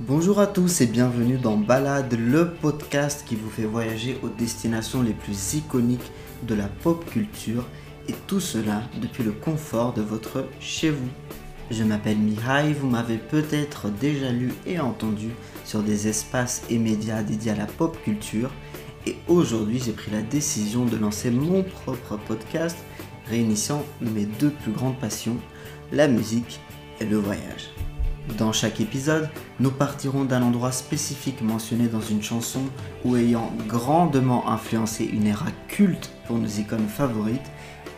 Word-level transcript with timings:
Bonjour 0.00 0.40
à 0.40 0.46
tous 0.46 0.80
et 0.80 0.86
bienvenue 0.86 1.36
dans 1.36 1.58
Balade, 1.58 2.14
le 2.18 2.50
podcast 2.50 3.24
qui 3.26 3.36
vous 3.36 3.50
fait 3.50 3.66
voyager 3.66 4.18
aux 4.22 4.30
destinations 4.30 5.02
les 5.02 5.12
plus 5.12 5.54
iconiques 5.54 6.10
de 6.44 6.54
la 6.54 6.66
pop 6.66 7.04
culture 7.10 7.68
et 8.08 8.14
tout 8.26 8.40
cela 8.40 8.82
depuis 9.00 9.22
le 9.22 9.32
confort 9.32 9.92
de 9.92 10.00
votre 10.00 10.48
chez 10.60 10.90
vous. 10.90 11.08
Je 11.70 11.84
m'appelle 11.84 12.16
Mihai, 12.16 12.72
vous 12.72 12.88
m'avez 12.88 13.18
peut-être 13.18 13.90
déjà 13.90 14.32
lu 14.32 14.52
et 14.66 14.80
entendu 14.80 15.28
sur 15.66 15.82
des 15.82 16.08
espaces 16.08 16.62
et 16.70 16.78
médias 16.78 17.22
dédiés 17.22 17.52
à 17.52 17.56
la 17.56 17.66
pop 17.66 17.96
culture 18.02 18.50
et 19.06 19.16
aujourd'hui 19.28 19.78
j'ai 19.78 19.92
pris 19.92 20.10
la 20.10 20.22
décision 20.22 20.86
de 20.86 20.96
lancer 20.96 21.30
mon 21.30 21.62
propre 21.62 22.16
podcast 22.16 22.78
réunissant 23.28 23.84
mes 24.00 24.24
deux 24.24 24.50
plus 24.50 24.72
grandes 24.72 24.98
passions, 24.98 25.36
la 25.92 26.08
musique 26.08 26.60
et 26.98 27.04
le 27.04 27.18
voyage. 27.18 27.70
Dans 28.38 28.52
chaque 28.52 28.80
épisode, 28.80 29.28
nous 29.58 29.72
partirons 29.72 30.24
d'un 30.24 30.42
endroit 30.42 30.70
spécifique 30.70 31.42
mentionné 31.42 31.88
dans 31.88 32.00
une 32.00 32.22
chanson 32.22 32.62
ou 33.04 33.16
ayant 33.16 33.52
grandement 33.66 34.48
influencé 34.48 35.04
une 35.04 35.26
ère 35.26 35.44
culte 35.66 36.10
pour 36.26 36.38
nos 36.38 36.46
icônes 36.46 36.86
favorites 36.86 37.50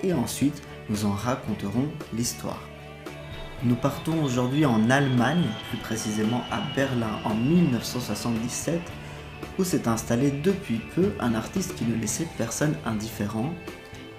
et 0.02 0.14
ensuite 0.14 0.62
nous 0.88 1.04
en 1.04 1.12
raconterons 1.12 1.88
l'histoire. 2.14 2.60
Nous 3.62 3.74
partons 3.74 4.22
aujourd'hui 4.22 4.64
en 4.64 4.90
Allemagne, 4.90 5.44
plus 5.68 5.78
précisément 5.78 6.42
à 6.50 6.62
Berlin 6.74 7.18
en 7.24 7.34
1977, 7.34 8.80
où 9.58 9.64
s'est 9.64 9.88
installé 9.88 10.30
depuis 10.30 10.80
peu 10.94 11.12
un 11.20 11.34
artiste 11.34 11.74
qui 11.74 11.84
ne 11.84 12.00
laissait 12.00 12.28
personne 12.38 12.74
indifférent. 12.86 13.54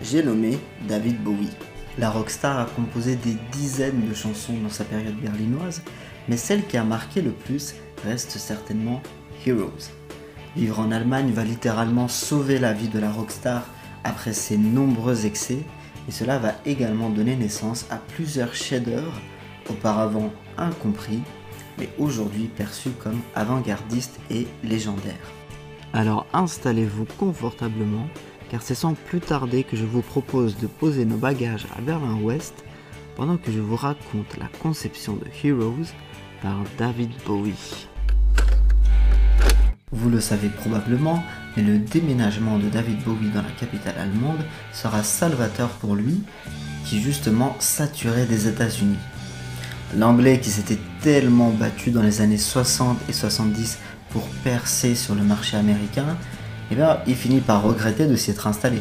J'ai 0.02 0.24
nommé 0.24 0.58
David 0.88 1.22
Bowie. 1.24 1.50
La 1.98 2.10
rockstar 2.10 2.60
a 2.60 2.66
composé 2.66 3.16
des 3.16 3.38
dizaines 3.54 4.06
de 4.08 4.14
chansons 4.14 4.58
dans 4.62 4.70
sa 4.70 4.84
période 4.84 5.16
berlinoise, 5.16 5.82
mais 6.28 6.36
celle 6.36 6.66
qui 6.66 6.76
a 6.76 6.84
marqué 6.84 7.22
le 7.22 7.32
plus 7.32 7.74
reste 8.04 8.32
certainement 8.32 9.02
Heroes. 9.46 9.92
Vivre 10.58 10.80
en 10.80 10.92
Allemagne 10.92 11.32
va 11.32 11.46
littéralement 11.46 12.10
sauver 12.10 12.60
la 12.60 12.74
vie 12.74 12.90
de 12.90 13.00
la 13.00 13.12
rockstar 13.12 13.66
après 14.04 14.34
ses 14.34 14.58
nombreux 14.58 15.26
excès, 15.26 15.60
et 16.10 16.12
cela 16.12 16.38
va 16.38 16.56
également 16.66 17.10
donner 17.10 17.38
naissance 17.38 17.86
à 17.90 17.96
plusieurs 17.96 18.54
chefs-d'œuvre 18.54 19.22
auparavant 19.70 20.32
incompris, 20.58 21.22
mais 21.78 21.90
aujourd'hui 21.98 22.50
perçus 22.56 22.92
comme 22.92 23.22
avant-gardistes 23.36 24.20
et 24.30 24.48
légendaires. 24.64 25.32
Alors 25.94 26.26
installez-vous 26.34 27.06
confortablement 27.18 28.08
car 28.50 28.62
c'est 28.62 28.76
sans 28.76 28.94
plus 28.94 29.20
tarder 29.20 29.64
que 29.64 29.78
je 29.78 29.86
vous 29.86 30.02
propose 30.02 30.58
de 30.58 30.68
poser 30.68 31.06
nos 31.06 31.18
bagages 31.18 31.68
à 31.78 31.82
Berlin-Ouest 31.82 32.64
pendant 33.16 33.38
que 33.38 33.52
je 33.52 33.60
vous 33.60 33.76
raconte 33.76 34.38
la 34.38 34.48
conception 34.62 35.16
de 35.16 35.26
Heroes 35.44 35.92
par 36.42 36.58
David 36.78 37.12
Bowie. 37.26 37.88
Vous 39.92 40.10
le 40.10 40.20
savez 40.20 40.50
probablement, 40.50 41.24
mais 41.56 41.64
le 41.64 41.80
déménagement 41.80 42.60
de 42.60 42.68
David 42.70 43.02
Bowie 43.04 43.30
dans 43.30 43.42
la 43.42 43.52
capitale 43.52 43.96
allemande 43.98 44.44
sera 44.74 45.04
salvateur 45.04 45.70
pour 45.70 45.96
lui, 45.96 46.22
qui 46.86 47.02
justement 47.02 47.56
saturait 47.60 48.26
des 48.26 48.48
États-Unis. 48.48 48.98
L'anglais 49.96 50.40
qui 50.40 50.50
s'était 50.50 50.80
tellement 51.02 51.52
battu 51.52 51.92
dans 51.92 52.02
les 52.02 52.20
années 52.20 52.38
60 52.38 52.98
et 53.08 53.14
70 53.14 53.78
pour 54.10 54.28
percer 54.44 54.96
sur 54.96 55.16
le 55.16 55.24
marché 55.24 55.56
américain 55.56 56.18
eh 56.72 56.76
bien, 56.76 56.98
il 57.08 57.16
finit 57.16 57.42
par 57.42 57.64
regretter 57.64 58.08
de 58.08 58.16
s'y 58.16 58.32
être 58.32 58.48
installé. 58.48 58.80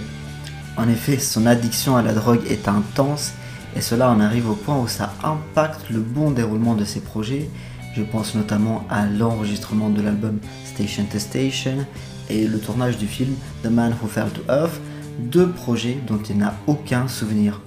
En 0.77 0.89
effet, 0.89 1.19
son 1.19 1.47
addiction 1.47 1.97
à 1.97 2.03
la 2.03 2.13
drogue 2.13 2.41
est 2.49 2.69
intense 2.69 3.33
et 3.77 3.81
cela 3.81 4.11
en 4.11 4.21
arrive 4.21 4.49
au 4.49 4.55
point 4.55 4.79
où 4.79 4.89
ça 4.89 5.13
impacte 5.23 5.91
le 5.91 6.01
bon 6.01 6.31
déroulement 6.31 6.75
de 6.75 6.85
ses 6.85 7.01
projets. 7.01 7.49
Je 7.95 8.03
pense 8.03 8.35
notamment 8.35 8.85
à 8.91 9.07
l'enregistrement 9.07 9.89
de 9.89 10.03
l'album 10.03 10.39
Station 10.65 11.05
to 11.05 11.19
Station 11.19 11.87
et 12.29 12.47
le 12.47 12.59
tournage 12.59 12.99
du 12.99 13.07
film 13.07 13.35
The 13.63 13.69
Man 13.69 13.95
Who 14.03 14.09
Fell 14.09 14.31
to 14.31 14.43
Earth, 14.49 14.81
deux 15.19 15.49
projets 15.49 15.99
dont 16.07 16.21
il 16.29 16.39
n'a 16.39 16.55
aucun 16.67 17.07
souvenir. 17.07 17.61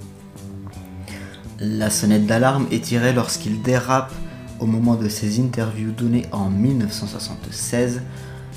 La 1.60 1.90
sonnette 1.90 2.26
d'alarme 2.26 2.66
est 2.70 2.84
tirée 2.84 3.12
lorsqu'il 3.12 3.62
dérape 3.62 4.12
au 4.60 4.66
moment 4.66 4.96
de 4.96 5.08
ses 5.08 5.40
interviews 5.40 5.92
données 5.92 6.26
en 6.32 6.50
1976 6.50 8.02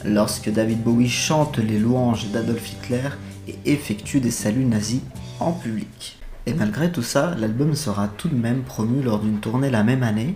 lorsque 0.06 0.50
David 0.50 0.84
Bowie 0.84 1.10
chante 1.10 1.58
les 1.58 1.80
louanges 1.80 2.28
d'Adolf 2.32 2.72
Hitler 2.72 3.10
et 3.48 3.58
effectue 3.66 4.20
des 4.20 4.32
saluts 4.32 4.66
nazis 4.66 5.02
en 5.40 5.52
public. 5.52 6.20
Et 6.46 6.54
malgré 6.54 6.92
tout 6.92 7.04
ça, 7.04 7.36
l'album 7.38 7.76
sera 7.76 8.08
tout 8.08 8.30
de 8.30 8.36
même 8.36 8.64
promu 8.64 9.02
lors 9.02 9.20
d'une 9.20 9.40
tournée 9.40 9.70
la 9.70 9.84
même 9.84 10.04
année, 10.04 10.36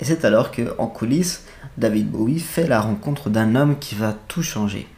et 0.00 0.04
c'est 0.04 0.24
alors 0.24 0.50
que, 0.50 0.74
en 0.78 0.86
coulisses, 0.86 1.44
David 1.78 2.10
Bowie 2.10 2.40
fait 2.40 2.66
la 2.66 2.80
rencontre 2.80 3.30
d'un 3.30 3.54
homme 3.54 3.78
qui 3.78 3.94
va 3.94 4.16
tout 4.26 4.42
changer. 4.42 4.88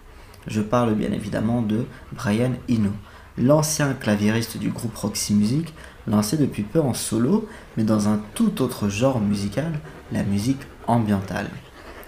Je 0.47 0.61
parle 0.61 0.95
bien 0.95 1.13
évidemment 1.13 1.61
de 1.61 1.85
Brian 2.13 2.53
Eno, 2.71 2.93
l'ancien 3.37 3.93
claviériste 3.93 4.57
du 4.57 4.71
groupe 4.71 4.97
Roxy 4.97 5.35
Music, 5.35 5.75
lancé 6.07 6.37
depuis 6.37 6.63
peu 6.63 6.81
en 6.81 6.95
solo, 6.95 7.49
mais 7.77 7.85
dans 7.85 8.09
un 8.09 8.21
tout 8.35 8.63
autre 8.63 8.89
genre 8.89 9.21
musical, 9.21 9.81
la 10.13 10.23
musique 10.23 10.63
ambientale. 10.87 11.51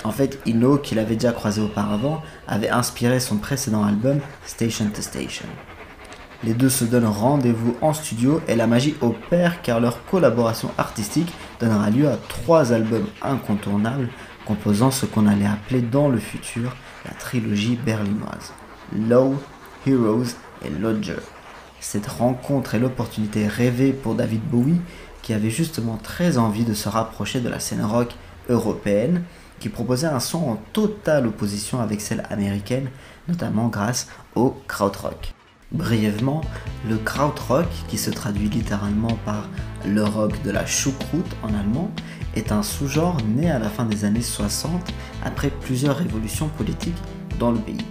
En 0.05 0.13
fait, 0.13 0.39
Ino, 0.47 0.79
qu'il 0.79 0.99
avait 0.99 1.17
déjà 1.17 1.33
croisé 1.33 1.61
auparavant, 1.61 2.23
avait 2.47 2.71
inspiré 2.71 3.21
son 3.21 3.37
précédent 3.37 3.85
album 3.85 4.21
Station 4.47 4.91
to 4.95 5.03
Station. 5.03 5.47
Les 6.45 6.55
deux 6.55 6.69
se 6.69 6.85
donnent 6.85 7.05
rendez-vous 7.05 7.77
en 7.81 7.93
studio 7.93 8.41
et 8.47 8.55
la 8.55 8.69
magie 8.69 8.95
opère 9.01 9.61
car 9.61 9.81
leur 9.81 10.05
collaboration 10.05 10.71
artistique 10.79 11.33
donnera 11.59 11.91
lieu 11.91 12.09
à 12.09 12.17
trois 12.29 12.73
albums 12.73 13.09
incontournables 13.23 14.09
composant 14.47 14.93
ce 14.93 15.05
qu'on 15.05 15.27
allait 15.27 15.47
appeler 15.47 15.83
dans 15.83 16.09
le 16.09 16.19
futur 16.19 16.77
la 17.05 17.11
trilogie 17.13 17.77
berlinoise. 17.85 18.53
Low, 18.97 19.35
Heroes 19.85 20.37
et 20.65 20.71
Lodger. 20.71 21.21
Cette 21.81 22.07
rencontre 22.07 22.77
est 22.77 22.79
l'opportunité 22.79 23.49
rêvée 23.49 23.93
pour 23.93 24.15
David 24.15 24.43
Bowie 24.43 24.81
qui 25.23 25.35
avait 25.35 25.51
justement 25.51 25.99
très 26.01 26.39
envie 26.39 26.65
de 26.65 26.75
se 26.75 26.89
rapprocher 26.89 27.41
de 27.41 27.49
la 27.49 27.59
scène 27.59 27.85
rock 27.85 28.15
européenne 28.49 29.25
qui 29.61 29.69
proposait 29.69 30.07
un 30.07 30.21
son 30.21 30.39
en 30.49 30.57
totale 30.73 31.27
opposition 31.27 31.81
avec 31.81 32.01
celle 32.01 32.25
américaine, 32.31 32.91
notamment 33.29 33.69
grâce 33.69 34.09
au 34.35 34.57
krautrock. 34.67 35.35
Brièvement, 35.71 36.41
le 36.89 36.97
krautrock, 36.97 37.67
qui 37.89 37.99
se 37.99 38.11
traduit 38.11 38.49
littéralement 38.49 39.19
par 39.27 39.49
le 39.87 40.03
rock 40.03 40.43
de 40.43 40.51
la 40.51 40.65
choucroute 40.65 41.37
en 41.43 41.49
allemand, 41.49 41.91
est 42.35 42.53
un 42.53 42.63
sous-genre 42.63 43.19
né 43.37 43.51
à 43.51 43.59
la 43.59 43.69
fin 43.69 43.85
des 43.85 44.05
années 44.05 44.23
60 44.23 44.93
après 45.25 45.51
plusieurs 45.51 45.97
révolutions 45.97 46.49
politiques 46.49 46.97
dans 47.39 47.53
le 47.53 47.59
pays. 47.59 47.85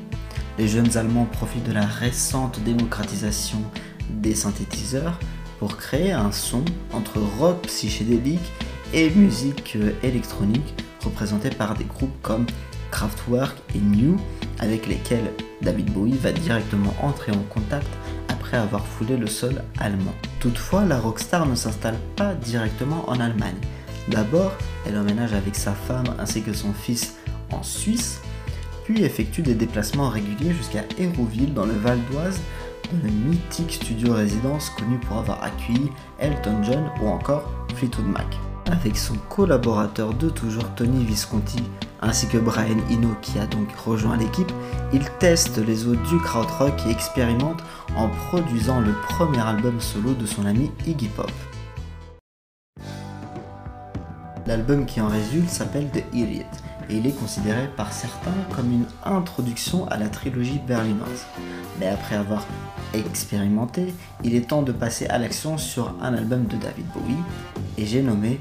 Les 0.57 0.67
jeunes 0.67 0.97
Allemands 0.97 1.27
profitent 1.31 1.67
de 1.67 1.73
la 1.73 1.85
récente 1.85 2.59
démocratisation 2.63 3.61
des 4.09 4.33
synthétiseurs 4.33 5.19
pour 5.59 5.77
créer 5.77 6.11
un 6.11 6.31
son 6.31 6.63
entre 6.93 7.19
rock 7.39 7.61
psychédélique 7.67 8.51
et 8.93 9.09
musique 9.11 9.77
électronique 10.01 10.73
représentés 11.07 11.49
par 11.49 11.75
des 11.75 11.85
groupes 11.85 12.21
comme 12.21 12.45
Kraftwerk 12.91 13.55
et 13.75 13.79
New, 13.79 14.17
avec 14.59 14.87
lesquels 14.87 15.31
David 15.61 15.91
Bowie 15.91 16.17
va 16.17 16.31
directement 16.31 16.93
entrer 17.01 17.31
en 17.31 17.43
contact 17.49 17.87
après 18.29 18.57
avoir 18.57 18.85
foulé 18.85 19.17
le 19.17 19.27
sol 19.27 19.63
allemand. 19.79 20.13
Toutefois, 20.39 20.85
la 20.85 20.99
rockstar 20.99 21.45
ne 21.45 21.55
s'installe 21.55 21.97
pas 22.15 22.33
directement 22.33 23.09
en 23.09 23.19
Allemagne. 23.19 23.57
D'abord, 24.09 24.53
elle 24.85 24.97
emménage 24.97 25.33
avec 25.33 25.55
sa 25.55 25.73
femme 25.73 26.05
ainsi 26.19 26.41
que 26.41 26.53
son 26.53 26.73
fils 26.73 27.15
en 27.51 27.63
Suisse, 27.63 28.21
puis 28.85 29.03
effectue 29.03 29.41
des 29.41 29.55
déplacements 29.55 30.09
réguliers 30.09 30.53
jusqu'à 30.53 30.83
Hérouville 30.97 31.53
dans 31.53 31.65
le 31.65 31.73
Val 31.73 31.99
d'Oise, 32.11 32.39
dans 32.91 33.03
le 33.03 33.11
mythique 33.11 33.73
studio 33.73 34.13
résidence 34.13 34.69
connu 34.69 34.97
pour 34.99 35.17
avoir 35.17 35.43
accueilli 35.43 35.89
Elton 36.19 36.63
John 36.63 36.89
ou 37.01 37.07
encore 37.07 37.51
Fleetwood 37.75 38.07
Mac 38.07 38.46
avec 38.71 38.97
son 38.97 39.15
collaborateur 39.29 40.13
de 40.13 40.29
toujours 40.29 40.69
Tony 40.75 41.03
Visconti 41.05 41.63
ainsi 42.01 42.27
que 42.27 42.37
Brian 42.37 42.77
Eno 42.91 43.09
qui 43.21 43.39
a 43.39 43.47
donc 43.47 43.71
rejoint 43.75 44.17
l'équipe, 44.17 44.51
il 44.93 45.03
teste 45.19 45.57
les 45.57 45.87
eaux 45.87 45.95
du 45.95 46.17
krautrock 46.19 46.73
et 46.87 46.91
expérimente 46.91 47.61
en 47.95 48.09
produisant 48.09 48.79
le 48.79 48.93
premier 49.09 49.39
album 49.39 49.79
solo 49.81 50.13
de 50.13 50.25
son 50.25 50.45
ami 50.45 50.71
Iggy 50.85 51.07
Pop. 51.07 51.31
L'album 54.45 54.85
qui 54.85 55.01
en 55.01 55.07
résulte 55.07 55.49
s'appelle 55.49 55.89
The 55.91 56.03
Idiot 56.13 56.43
et 56.89 56.97
il 56.97 57.07
est 57.07 57.19
considéré 57.19 57.67
par 57.75 57.91
certains 57.91 58.31
comme 58.55 58.71
une 58.71 58.85
introduction 59.03 59.87
à 59.89 59.97
la 59.97 60.07
trilogie 60.07 60.61
berlinoise. 60.65 61.25
Mais 61.79 61.87
après 61.87 62.15
avoir 62.15 62.45
expérimenté, 62.93 63.93
il 64.23 64.35
est 64.35 64.47
temps 64.47 64.61
de 64.61 64.71
passer 64.71 65.05
à 65.07 65.17
l'action 65.17 65.57
sur 65.57 65.93
un 66.01 66.13
album 66.13 66.45
de 66.45 66.55
David 66.55 66.85
Bowie 66.93 67.17
et 67.77 67.85
j'ai 67.85 68.01
nommé 68.01 68.39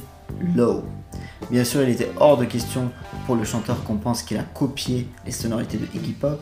Low. 0.54 0.84
Bien 1.50 1.64
sûr, 1.64 1.82
il 1.82 1.90
était 1.90 2.10
hors 2.18 2.36
de 2.36 2.44
question 2.44 2.90
pour 3.26 3.36
le 3.36 3.44
chanteur 3.44 3.84
qu'on 3.84 3.96
pense 3.96 4.22
qu'il 4.22 4.36
a 4.38 4.42
copié 4.42 5.08
les 5.24 5.32
sonorités 5.32 5.78
de 5.78 5.86
Iggy 5.94 6.12
Pop, 6.12 6.40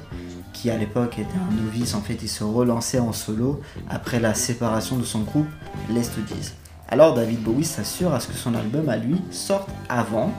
qui 0.53 0.71
à 0.71 0.79
l'époque 0.79 1.19
était 1.19 1.29
un 1.37 1.55
novice, 1.63 1.95
en 1.95 2.01
fait 2.01 2.19
il 2.23 2.29
se 2.29 2.45
relançait 2.45 3.01
en 3.01 3.13
solo 3.13 3.61
après 3.89 4.21
la 4.21 4.35
séparation 4.35 4.97
de 4.97 5.05
son 5.05 5.21
groupe 5.21 5.49
Les 5.91 6.03
Stooges. 6.03 6.53
Alors 6.89 7.15
David 7.15 7.43
Bowie 7.43 7.65
s'assure 7.65 8.13
à 8.13 8.21
ce 8.21 8.29
que 8.29 8.35
son 8.35 8.55
album 8.55 8.89
à 8.89 8.97
lui 8.97 9.21
sorte 9.31 9.69
avant, 9.89 10.31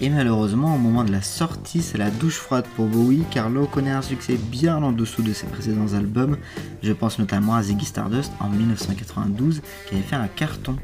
Et 0.00 0.08
malheureusement, 0.08 0.74
au 0.74 0.78
moment 0.78 1.04
de 1.04 1.12
la 1.12 1.22
sortie, 1.22 1.82
c'est 1.82 1.98
la 1.98 2.10
douche 2.10 2.36
froide 2.36 2.64
pour 2.74 2.86
Bowie 2.86 3.22
car 3.30 3.50
Low 3.50 3.66
connaît 3.66 3.90
un 3.90 4.02
succès 4.02 4.36
bien 4.36 4.82
en 4.82 4.92
dessous 4.92 5.22
de 5.22 5.32
ses 5.32 5.46
précédents 5.46 5.94
albums. 5.94 6.36
Je 6.82 6.92
pense 6.92 7.18
notamment 7.18 7.54
à 7.54 7.62
Ziggy 7.62 7.84
Stardust 7.84 8.32
en 8.40 8.48
1992 8.48 9.62
qui 9.88 9.94
avait 9.94 10.02
fait 10.02 10.16
un 10.16 10.28
carton. 10.28 10.76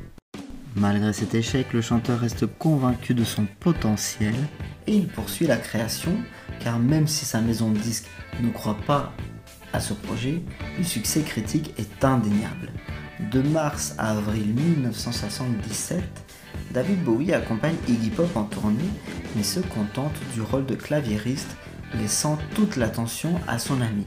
Malgré 0.76 1.12
cet 1.12 1.34
échec, 1.34 1.72
le 1.72 1.82
chanteur 1.82 2.20
reste 2.20 2.46
convaincu 2.46 3.14
de 3.14 3.24
son 3.24 3.46
potentiel 3.58 4.34
et 4.86 4.94
il 4.94 5.08
poursuit 5.08 5.46
la 5.46 5.56
création 5.56 6.12
car 6.60 6.78
même 6.78 7.08
si 7.08 7.24
sa 7.24 7.40
maison 7.40 7.70
de 7.70 7.78
disques 7.78 8.08
ne 8.40 8.50
croit 8.50 8.78
pas 8.86 9.12
à 9.72 9.80
ce 9.80 9.94
projet, 9.94 10.42
le 10.78 10.84
succès 10.84 11.22
critique 11.22 11.74
est 11.78 12.04
indéniable. 12.04 12.70
De 13.32 13.42
mars 13.42 13.94
à 13.98 14.12
avril 14.12 14.54
1977, 14.54 16.02
David 16.72 17.02
Bowie 17.04 17.32
accompagne 17.32 17.76
Iggy 17.88 18.10
Pop 18.10 18.36
en 18.36 18.44
tournée, 18.44 18.78
mais 19.36 19.42
se 19.42 19.60
contente 19.60 20.14
du 20.34 20.40
rôle 20.40 20.66
de 20.66 20.74
claviériste, 20.74 21.56
laissant 21.94 22.38
toute 22.54 22.76
l'attention 22.76 23.40
à 23.46 23.58
son 23.58 23.80
ami. 23.80 24.06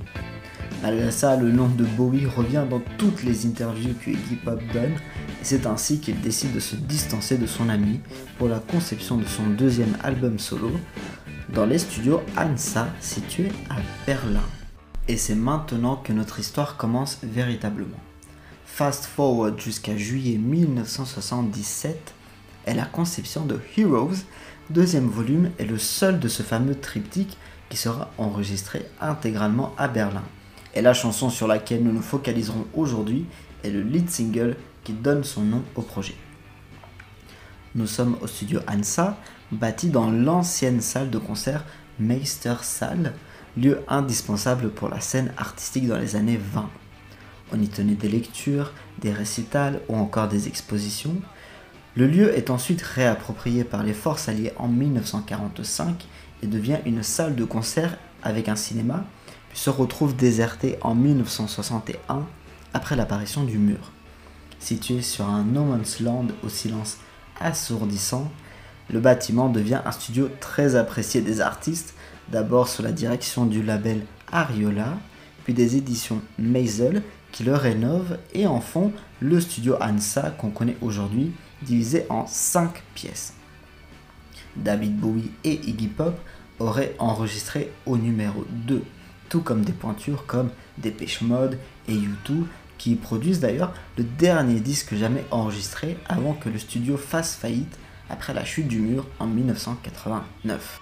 Malgré 0.83 1.11
ça, 1.11 1.37
le 1.37 1.49
nom 1.49 1.69
de 1.69 1.85
Bowie 1.85 2.25
revient 2.25 2.65
dans 2.69 2.81
toutes 2.97 3.23
les 3.23 3.45
interviews 3.45 3.93
que 4.03 4.11
Iggy 4.11 4.35
Pop 4.35 4.59
donne, 4.73 4.91
et 4.91 5.43
c'est 5.43 5.65
ainsi 5.65 6.01
qu'il 6.01 6.19
décide 6.19 6.53
de 6.53 6.59
se 6.59 6.75
distancer 6.75 7.37
de 7.37 7.47
son 7.47 7.69
ami 7.69 8.01
pour 8.37 8.49
la 8.49 8.59
conception 8.59 9.15
de 9.15 9.23
son 9.23 9.47
deuxième 9.47 9.95
album 10.03 10.39
solo, 10.39 10.71
dans 11.53 11.65
les 11.65 11.77
studios 11.77 12.21
ANSA 12.35 12.89
situés 12.99 13.53
à 13.69 13.75
Berlin. 14.05 14.43
Et 15.07 15.15
c'est 15.15 15.35
maintenant 15.35 15.95
que 15.95 16.11
notre 16.11 16.41
histoire 16.41 16.75
commence 16.75 17.19
véritablement. 17.23 18.01
Fast 18.65 19.05
forward 19.05 19.57
jusqu'à 19.61 19.95
juillet 19.95 20.37
1977, 20.37 22.13
est 22.65 22.73
la 22.73 22.85
conception 22.85 23.45
de 23.45 23.57
Heroes, 23.77 24.25
deuxième 24.69 25.07
volume 25.07 25.51
est 25.59 25.65
le 25.65 25.77
seul 25.77 26.19
de 26.19 26.27
ce 26.27 26.43
fameux 26.43 26.75
triptyque 26.75 27.37
qui 27.69 27.77
sera 27.77 28.11
enregistré 28.17 28.85
intégralement 28.99 29.73
à 29.77 29.87
Berlin. 29.87 30.23
Et 30.75 30.81
la 30.81 30.93
chanson 30.93 31.29
sur 31.29 31.47
laquelle 31.47 31.83
nous 31.83 31.91
nous 31.91 32.01
focaliserons 32.01 32.65
aujourd'hui 32.73 33.25
est 33.63 33.69
le 33.69 33.81
lead 33.81 34.09
single 34.09 34.55
qui 34.83 34.93
donne 34.93 35.23
son 35.23 35.41
nom 35.41 35.63
au 35.75 35.81
projet. 35.81 36.15
Nous 37.75 37.87
sommes 37.87 38.17
au 38.21 38.27
studio 38.27 38.59
ANSA, 38.67 39.17
bâti 39.51 39.89
dans 39.89 40.09
l'ancienne 40.09 40.81
salle 40.81 41.09
de 41.09 41.17
concert 41.17 41.63
Meister 41.99 42.55
Saal, 42.61 43.13
lieu 43.55 43.81
indispensable 43.87 44.69
pour 44.69 44.89
la 44.89 44.99
scène 44.99 45.31
artistique 45.37 45.87
dans 45.87 45.97
les 45.97 46.15
années 46.15 46.39
20. 46.53 46.69
On 47.51 47.61
y 47.61 47.67
tenait 47.67 47.93
des 47.93 48.09
lectures, 48.09 48.73
des 48.99 49.11
récitals 49.11 49.79
ou 49.87 49.95
encore 49.95 50.27
des 50.27 50.47
expositions, 50.47 51.21
le 51.95 52.07
lieu 52.07 52.35
est 52.35 52.49
ensuite 52.49 52.81
réapproprié 52.81 53.63
par 53.63 53.83
les 53.83 53.93
forces 53.93 54.27
alliées 54.27 54.53
en 54.57 54.67
1945 54.67 56.07
et 56.41 56.47
devient 56.47 56.79
une 56.87 57.03
salle 57.03 57.35
de 57.35 57.45
concert 57.45 57.97
avec 58.23 58.49
un 58.49 58.55
cinéma, 58.55 59.05
se 59.53 59.69
retrouve 59.69 60.15
déserté 60.15 60.77
en 60.81 60.95
1961 60.95 62.25
après 62.73 62.95
l'apparition 62.95 63.43
du 63.43 63.57
mur. 63.57 63.91
Situé 64.59 65.01
sur 65.01 65.27
un 65.27 65.43
no 65.43 65.63
man's 65.63 65.99
land 65.99 66.27
au 66.43 66.49
silence 66.49 66.97
assourdissant, 67.39 68.31
le 68.89 68.99
bâtiment 68.99 69.49
devient 69.49 69.81
un 69.85 69.91
studio 69.91 70.29
très 70.39 70.75
apprécié 70.75 71.21
des 71.21 71.41
artistes, 71.41 71.95
d'abord 72.31 72.67
sous 72.67 72.81
la 72.81 72.91
direction 72.91 73.45
du 73.45 73.63
label 73.63 74.05
Ariola, 74.31 74.97
puis 75.43 75.53
des 75.53 75.75
éditions 75.75 76.21
Maisel 76.37 77.03
qui 77.31 77.43
le 77.43 77.55
rénovent 77.55 78.17
et 78.33 78.47
en 78.47 78.61
font 78.61 78.91
le 79.19 79.41
studio 79.41 79.75
ANSA 79.81 80.31
qu'on 80.31 80.51
connaît 80.51 80.77
aujourd'hui 80.81 81.33
divisé 81.63 82.05
en 82.09 82.25
5 82.27 82.83
pièces. 82.93 83.33
David 84.55 84.97
Bowie 84.97 85.31
et 85.43 85.59
Iggy 85.67 85.87
Pop 85.87 86.15
auraient 86.59 86.95
enregistré 86.99 87.71
au 87.85 87.97
numéro 87.97 88.45
2, 88.49 88.83
tout 89.33 89.41
comme 89.41 89.63
des 89.63 89.73
pointures 89.73 90.27
comme 90.27 90.51
Dépêche 90.77 91.21
Mode 91.21 91.57
et 91.87 91.95
U2 91.95 92.43
qui 92.77 92.93
produisent 92.93 93.39
d'ailleurs 93.39 93.73
le 93.97 94.03
dernier 94.03 94.59
disque 94.59 94.93
jamais 94.93 95.25
enregistré 95.31 95.97
avant 96.07 96.33
que 96.33 96.49
le 96.49 96.59
studio 96.59 96.97
fasse 96.97 97.33
faillite 97.33 97.79
après 98.11 98.35
la 98.35 98.45
chute 98.45 98.67
du 98.67 98.77
mur 98.77 99.07
en 99.17 99.25
1989. 99.25 100.79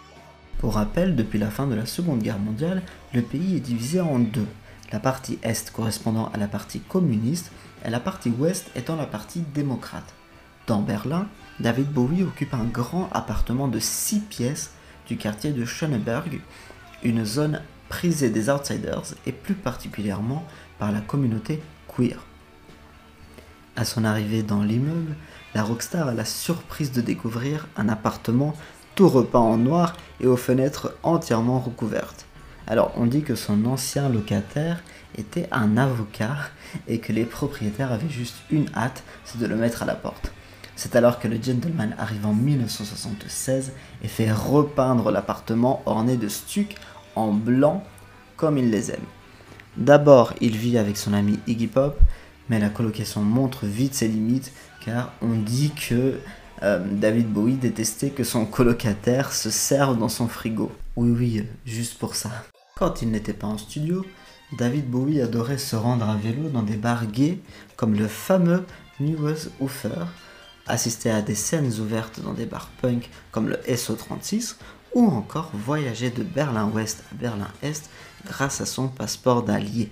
Pour 0.58 0.74
rappel, 0.74 1.16
depuis 1.16 1.40
la 1.40 1.50
fin 1.50 1.66
de 1.66 1.76
la 1.76 1.86
Seconde 1.86 2.22
Guerre 2.22 2.40
mondiale, 2.40 2.82
le 3.14 3.22
pays 3.22 3.56
est 3.56 3.62
divisé 3.62 4.02
en 4.02 4.20
deux, 4.20 4.48
la 4.92 5.00
partie 5.00 5.40
Est 5.44 5.72
correspondant 5.72 6.30
à 6.34 6.38
la 6.38 6.50
partie 6.50 6.82
communiste 6.82 7.54
et 7.86 7.90
la 7.90 8.02
partie 8.02 8.32
Ouest 8.32 8.70
étant 8.76 8.98
la 8.98 9.06
partie 9.06 9.46
démocrate. 9.54 10.14
Dans 10.68 10.82
Berlin, 10.82 11.30
David 11.62 11.88
Bowie 11.88 12.24
occupe 12.24 12.54
un 12.54 12.66
grand 12.66 13.08
appartement 13.14 13.70
de 13.70 13.80
6 13.80 14.20
pièces 14.20 14.72
du 15.08 15.16
quartier 15.16 15.54
de 15.54 15.64
Schöneberg, 15.64 16.42
une 17.02 17.24
zone 17.24 17.62
prisée 17.92 18.30
des 18.30 18.50
outsiders 18.50 19.04
et 19.26 19.34
plus 19.34 19.54
particulièrement 19.54 20.46
par 20.80 20.94
la 20.94 21.02
communauté 21.02 21.62
queer. 21.94 22.26
À 23.76 23.84
son 23.84 24.06
arrivée 24.06 24.44
dans 24.44 24.64
l'immeuble, 24.64 25.16
la 25.54 25.62
rockstar 25.62 26.08
a 26.08 26.14
la 26.14 26.24
surprise 26.24 26.94
de 26.94 27.02
découvrir 27.02 27.68
un 27.76 27.90
appartement 27.90 28.56
tout 28.96 29.10
repeint 29.10 29.40
en 29.40 29.58
noir 29.58 29.98
et 30.22 30.26
aux 30.26 30.38
fenêtres 30.38 30.96
entièrement 31.04 31.60
recouvertes. 31.60 32.26
Alors 32.66 32.94
on 32.96 33.08
dit 33.08 33.24
que 33.24 33.36
son 33.36 33.66
ancien 33.66 34.08
locataire 34.08 34.82
était 35.18 35.50
un 35.52 35.76
avocat 35.76 36.38
et 36.88 37.00
que 37.00 37.12
les 37.12 37.26
propriétaires 37.26 37.92
avaient 37.92 38.10
juste 38.10 38.38
une 38.52 38.70
hâte, 38.74 39.04
c'est 39.26 39.40
de 39.40 39.48
le 39.48 39.58
mettre 39.58 39.84
à 39.84 39.86
la 39.86 39.96
porte. 39.96 40.32
C'est 40.78 40.96
alors 40.96 41.20
que 41.20 41.28
le 41.28 41.42
gentleman 41.44 41.94
arrive 42.00 42.26
en 42.26 42.34
1976 42.34 43.74
et 44.02 44.08
fait 44.08 44.32
repeindre 44.32 45.12
l'appartement 45.12 45.84
orné 45.86 46.16
de 46.16 46.30
stucs 46.30 46.78
en 47.16 47.32
blanc 47.32 47.84
comme 48.38 48.58
il 48.58 48.70
les 48.70 48.92
aime. 48.92 49.06
D'abord, 49.78 50.34
il 50.42 50.58
vit 50.58 50.78
avec 50.78 50.98
son 50.98 51.14
ami 51.14 51.40
Iggy 51.48 51.68
Pop, 51.68 52.00
mais 52.50 52.60
la 52.60 52.70
colocation 52.70 53.22
montre 53.22 53.66
vite 53.66 53.94
ses 53.94 54.08
limites 54.08 54.52
car 54.84 55.14
on 55.22 55.34
dit 55.34 55.72
que 55.72 56.20
euh, 56.64 56.80
David 56.92 57.28
Bowie 57.28 57.56
détestait 57.56 58.10
que 58.10 58.24
son 58.24 58.46
colocataire 58.46 59.32
se 59.32 59.50
serve 59.50 59.98
dans 59.98 60.10
son 60.10 60.28
frigo. 60.28 60.72
Oui, 60.96 61.12
oui, 61.12 61.46
juste 61.66 61.98
pour 61.98 62.16
ça. 62.16 62.32
Quand 62.76 63.02
il 63.02 63.12
n'était 63.12 63.34
pas 63.34 63.48
en 63.48 63.58
studio, 63.58 64.06
David 64.58 64.90
Bowie 64.90 65.22
adorait 65.22 65.58
se 65.58 65.76
rendre 65.76 66.10
à 66.10 66.16
vélo 66.16 66.50
dans 66.50 66.64
des 66.64 66.76
bars 66.76 67.06
gays 67.06 67.40
comme 67.78 67.94
le 67.94 68.08
fameux 68.08 68.66
Newes 69.00 69.50
Ufer 69.62 70.06
assister 70.68 71.10
à 71.10 71.22
des 71.22 71.36
scènes 71.36 71.72
ouvertes 71.80 72.22
dans 72.22 72.34
des 72.34 72.46
bars 72.46 72.70
punk 72.82 73.10
comme 73.32 73.48
le 73.48 73.56
SO36 73.68 74.56
ou 74.94 75.06
encore 75.06 75.52
voyager 75.54 76.10
de 76.10 76.24
Berlin-Ouest 76.24 77.04
à 77.12 77.16
Berlin-Est 77.16 77.90
grâce 78.26 78.62
à 78.62 78.66
son 78.66 78.88
passeport 78.88 79.44
d'allié. 79.44 79.92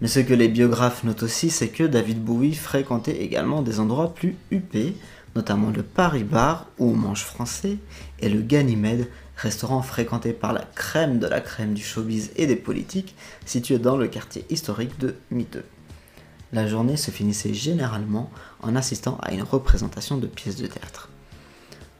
Mais 0.00 0.08
ce 0.08 0.20
que 0.20 0.34
les 0.34 0.48
biographes 0.48 1.04
notent 1.04 1.22
aussi, 1.22 1.50
c'est 1.50 1.68
que 1.68 1.84
David 1.84 2.22
Bowie 2.22 2.54
fréquentait 2.54 3.22
également 3.22 3.62
des 3.62 3.80
endroits 3.80 4.12
plus 4.12 4.36
huppés, 4.50 4.96
notamment 5.34 5.70
le 5.70 5.82
Paris 5.82 6.24
Bar 6.24 6.66
où 6.78 6.90
on 6.90 6.96
mange 6.96 7.22
français 7.22 7.78
et 8.20 8.28
le 8.28 8.42
Ganymede, 8.42 9.08
restaurant 9.36 9.82
fréquenté 9.82 10.32
par 10.32 10.52
la 10.52 10.64
crème 10.74 11.18
de 11.18 11.26
la 11.26 11.40
crème 11.40 11.74
du 11.74 11.82
showbiz 11.82 12.30
et 12.36 12.46
des 12.46 12.56
politiques, 12.56 13.14
situé 13.46 13.78
dans 13.78 13.96
le 13.96 14.08
quartier 14.08 14.44
historique 14.50 14.98
de 14.98 15.16
Miteux 15.30 15.64
la 16.54 16.68
journée 16.68 16.96
se 16.96 17.10
finissait 17.10 17.52
généralement 17.52 18.30
en 18.62 18.76
assistant 18.76 19.18
à 19.20 19.32
une 19.32 19.42
représentation 19.42 20.16
de 20.18 20.28
pièces 20.28 20.56
de 20.56 20.68
théâtre. 20.68 21.08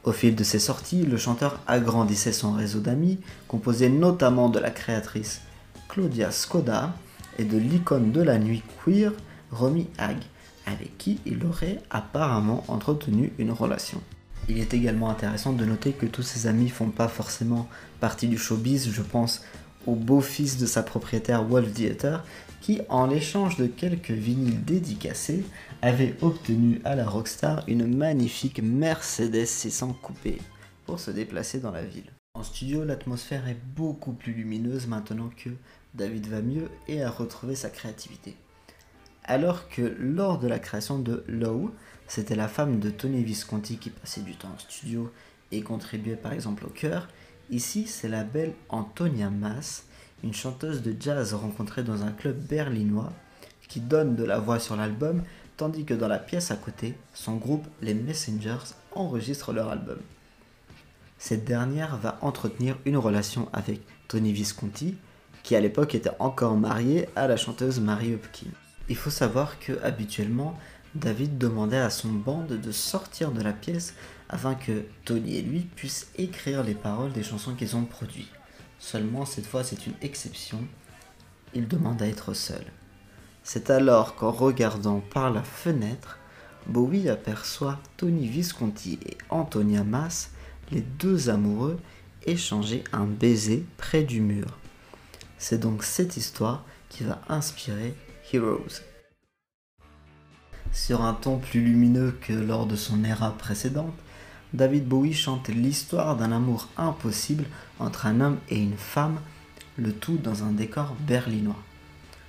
Au 0.05 0.11
fil 0.11 0.35
de 0.35 0.43
ses 0.43 0.59
sorties, 0.59 1.03
le 1.03 1.17
chanteur 1.17 1.59
agrandissait 1.65 2.31
son 2.31 2.53
réseau 2.53 2.79
d'amis, 2.79 3.17
composé 3.47 3.89
notamment 3.89 4.49
de 4.49 4.59
la 4.59 4.69
créatrice 4.69 5.41
Claudia 5.89 6.29
Skoda 6.29 6.93
et 7.39 7.43
de 7.43 7.57
l'icône 7.57 8.11
de 8.11 8.21
la 8.21 8.37
nuit 8.37 8.61
queer 8.83 9.11
Romy 9.51 9.87
Hag, 9.97 10.17
avec 10.67 10.95
qui 10.99 11.19
il 11.25 11.43
aurait 11.43 11.81
apparemment 11.89 12.63
entretenu 12.67 13.33
une 13.39 13.51
relation. 13.51 13.99
Il 14.47 14.59
est 14.59 14.75
également 14.75 15.09
intéressant 15.09 15.53
de 15.53 15.65
noter 15.65 15.91
que 15.91 16.05
tous 16.05 16.21
ses 16.21 16.45
amis 16.45 16.69
font 16.69 16.89
pas 16.89 17.07
forcément 17.07 17.67
partie 17.99 18.27
du 18.27 18.37
showbiz, 18.37 18.91
je 18.91 19.01
pense 19.01 19.41
au 19.85 19.95
beau-fils 19.95 20.57
de 20.57 20.65
sa 20.65 20.83
propriétaire 20.83 21.43
Wolf 21.43 21.71
Dieter, 21.71 22.17
qui, 22.61 22.81
en 22.89 23.05
l'échange 23.05 23.57
de 23.57 23.67
quelques 23.67 24.11
vinyles 24.11 24.63
dédicacés, 24.63 25.43
avait 25.81 26.15
obtenu 26.21 26.81
à 26.83 26.95
la 26.95 27.05
Rockstar 27.05 27.63
une 27.67 27.95
magnifique 27.95 28.61
Mercedes 28.63 29.45
600 29.45 29.97
coupée 30.01 30.39
pour 30.85 30.99
se 30.99 31.11
déplacer 31.11 31.59
dans 31.59 31.71
la 31.71 31.83
ville. 31.83 32.11
En 32.33 32.43
studio, 32.43 32.83
l'atmosphère 32.83 33.47
est 33.47 33.57
beaucoup 33.75 34.13
plus 34.13 34.33
lumineuse 34.33 34.87
maintenant 34.87 35.29
que 35.37 35.49
David 35.93 36.27
va 36.27 36.41
mieux 36.41 36.69
et 36.87 37.01
a 37.01 37.09
retrouvé 37.09 37.55
sa 37.55 37.69
créativité. 37.69 38.35
Alors 39.23 39.69
que 39.69 39.95
lors 39.99 40.37
de 40.39 40.47
la 40.47 40.59
création 40.59 40.99
de 40.99 41.23
Low, 41.27 41.73
c'était 42.07 42.35
la 42.35 42.47
femme 42.47 42.79
de 42.79 42.89
Tony 42.89 43.23
Visconti 43.23 43.77
qui 43.77 43.89
passait 43.89 44.21
du 44.21 44.35
temps 44.35 44.51
en 44.53 44.59
studio 44.59 45.11
et 45.51 45.61
contribuait 45.61 46.15
par 46.15 46.33
exemple 46.33 46.65
au 46.65 46.69
chœur, 46.69 47.07
ici 47.49 47.87
c'est 47.87 48.09
la 48.09 48.23
belle 48.23 48.53
Antonia 48.69 49.29
Mass 49.29 49.85
une 50.25 50.33
chanteuse 50.33 50.81
de 50.81 50.95
jazz 50.99 51.33
rencontrée 51.35 51.83
dans 51.83 52.03
un 52.03 52.11
club 52.11 52.37
berlinois 52.37 53.13
qui 53.67 53.79
donne 53.79 54.15
de 54.15 54.23
la 54.23 54.39
voix 54.39 54.59
sur 54.59 54.75
l'album, 54.75 55.21
tandis 55.55 55.85
que 55.85 55.93
dans 55.93 56.07
la 56.07 56.19
pièce 56.19 56.51
à 56.51 56.55
côté, 56.55 56.95
son 57.13 57.35
groupe 57.35 57.65
Les 57.81 57.93
Messengers 57.93 58.73
enregistre 58.93 59.53
leur 59.53 59.69
album. 59.69 59.99
cette 61.17 61.45
dernière 61.45 61.97
va 61.97 62.17
entretenir 62.21 62.77
une 62.85 62.97
relation 62.97 63.49
avec 63.53 63.81
Tony 64.07 64.33
Visconti, 64.33 64.95
qui 65.43 65.55
à 65.55 65.59
l'époque 65.59 65.95
était 65.95 66.11
encore 66.19 66.55
marié 66.55 67.07
à 67.15 67.27
la 67.27 67.37
chanteuse 67.37 67.79
Mary 67.79 68.13
Hopkins. 68.13 68.51
Il 68.89 68.95
faut 68.95 69.09
savoir 69.09 69.59
que 69.59 69.79
habituellement, 69.83 70.57
David 70.95 71.37
demandait 71.37 71.77
à 71.77 71.89
son 71.89 72.09
band 72.09 72.45
de 72.49 72.71
sortir 72.71 73.31
de 73.31 73.41
la 73.41 73.53
pièce 73.53 73.93
afin 74.29 74.55
que 74.55 74.85
Tony 75.03 75.37
et 75.37 75.41
lui 75.41 75.61
puissent 75.61 76.09
écrire 76.17 76.63
les 76.63 76.75
paroles 76.75 77.13
des 77.13 77.23
chansons 77.23 77.55
qu'ils 77.55 77.75
ont 77.75 77.85
produites. 77.85 78.31
Seulement 78.79 79.25
cette 79.25 79.45
fois 79.45 79.63
c'est 79.63 79.87
une 79.87 79.95
exception, 80.01 80.59
il 81.53 81.67
demande 81.67 82.01
à 82.01 82.07
être 82.07 82.33
seul. 82.33 82.65
C'est 83.43 83.69
alors 83.69 84.15
qu'en 84.15 84.31
regardant 84.31 84.99
par 84.99 85.31
la 85.31 85.43
fenêtre, 85.43 86.17
Bowie 86.67 87.09
aperçoit 87.09 87.79
Tony 87.95 88.27
Visconti 88.27 88.99
et 89.05 89.17
Antonia 89.29 89.83
Mass, 89.83 90.31
les 90.71 90.81
deux 90.81 91.29
amoureux, 91.29 91.77
échanger 92.25 92.83
un 92.91 93.05
baiser 93.05 93.63
près 93.77 94.03
du 94.03 94.19
mur. 94.19 94.57
C'est 95.37 95.59
donc 95.59 95.83
cette 95.83 96.17
histoire 96.17 96.65
qui 96.89 97.03
va 97.03 97.21
inspirer 97.29 97.93
Heroes. 98.33 98.81
Sur 100.71 101.03
un 101.03 101.13
ton 101.13 101.37
plus 101.37 101.61
lumineux 101.61 102.17
que 102.19 102.33
lors 102.33 102.65
de 102.65 102.75
son 102.75 103.03
era 103.03 103.31
précédente, 103.37 103.93
David 104.53 104.87
Bowie 104.87 105.13
chante 105.13 105.49
l'histoire 105.49 106.15
d'un 106.15 106.31
amour 106.31 106.69
impossible 106.77 107.45
entre 107.79 108.05
un 108.05 108.21
homme 108.21 108.37
et 108.49 108.61
une 108.61 108.77
femme, 108.77 109.19
le 109.77 109.91
tout 109.91 110.17
dans 110.17 110.43
un 110.43 110.51
décor 110.51 110.95
berlinois. 111.01 111.61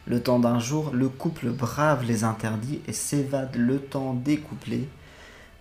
Le 0.07 0.23
temps 0.23 0.39
d'un 0.39 0.59
jour, 0.59 0.91
le 0.93 1.09
couple 1.09 1.51
brave 1.51 2.05
les 2.05 2.25
interdits 2.25 2.81
et 2.87 2.93
s'évade 2.93 3.57
le 3.57 3.79
temps 3.79 4.15
découplé, 4.15 4.89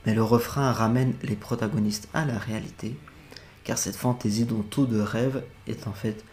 mais 0.06 0.14
le 0.14 0.24
refrain 0.24 0.72
ramène 0.72 1.14
les 1.24 1.36
protagonistes 1.36 2.08
à 2.14 2.26
la 2.26 2.38
réalité, 2.38 2.98
car 3.64 3.78
cette 3.78 3.96
fantaisie 3.96 4.46
dont 4.46 4.62
tout 4.62 4.86
de 4.86 5.00
rêve 5.00 5.44
est 5.68 5.88
en 5.88 5.94
fait 5.94 6.24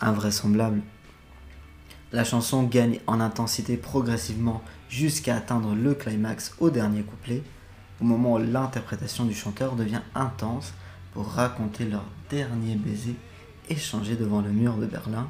invraisemblable. 0.00 0.82
La 2.12 2.24
chanson 2.24 2.62
gagne 2.62 3.00
en 3.06 3.20
intensité 3.20 3.76
progressivement 3.76 4.62
jusqu'à 4.88 5.36
atteindre 5.36 5.74
le 5.74 5.94
climax 5.94 6.54
au 6.58 6.70
dernier 6.70 7.02
couplet, 7.02 7.42
au 8.00 8.04
moment 8.04 8.34
où 8.34 8.38
l'interprétation 8.38 9.24
du 9.24 9.34
chanteur 9.34 9.76
devient 9.76 10.02
intense 10.14 10.72
pour 11.12 11.26
raconter 11.26 11.84
leur 11.84 12.04
dernier 12.30 12.76
baiser 12.76 13.16
échangé 13.68 14.16
devant 14.16 14.40
le 14.40 14.50
mur 14.50 14.76
de 14.76 14.86
Berlin, 14.86 15.28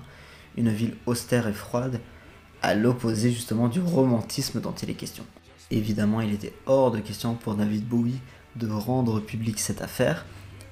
une 0.56 0.70
ville 0.70 0.96
austère 1.06 1.48
et 1.48 1.52
froide 1.52 2.00
à 2.62 2.74
l'opposé 2.74 3.32
justement 3.32 3.68
du 3.68 3.80
romantisme 3.80 4.60
dont 4.60 4.72
il 4.72 4.90
est 4.90 4.94
question. 4.94 5.24
Évidemment, 5.70 6.20
il 6.20 6.32
était 6.32 6.54
hors 6.66 6.90
de 6.90 7.00
question 7.00 7.34
pour 7.34 7.54
David 7.54 7.86
Bowie 7.86 8.20
de 8.56 8.68
rendre 8.68 9.20
public 9.20 9.60
cette 9.60 9.82
affaire, 9.82 10.24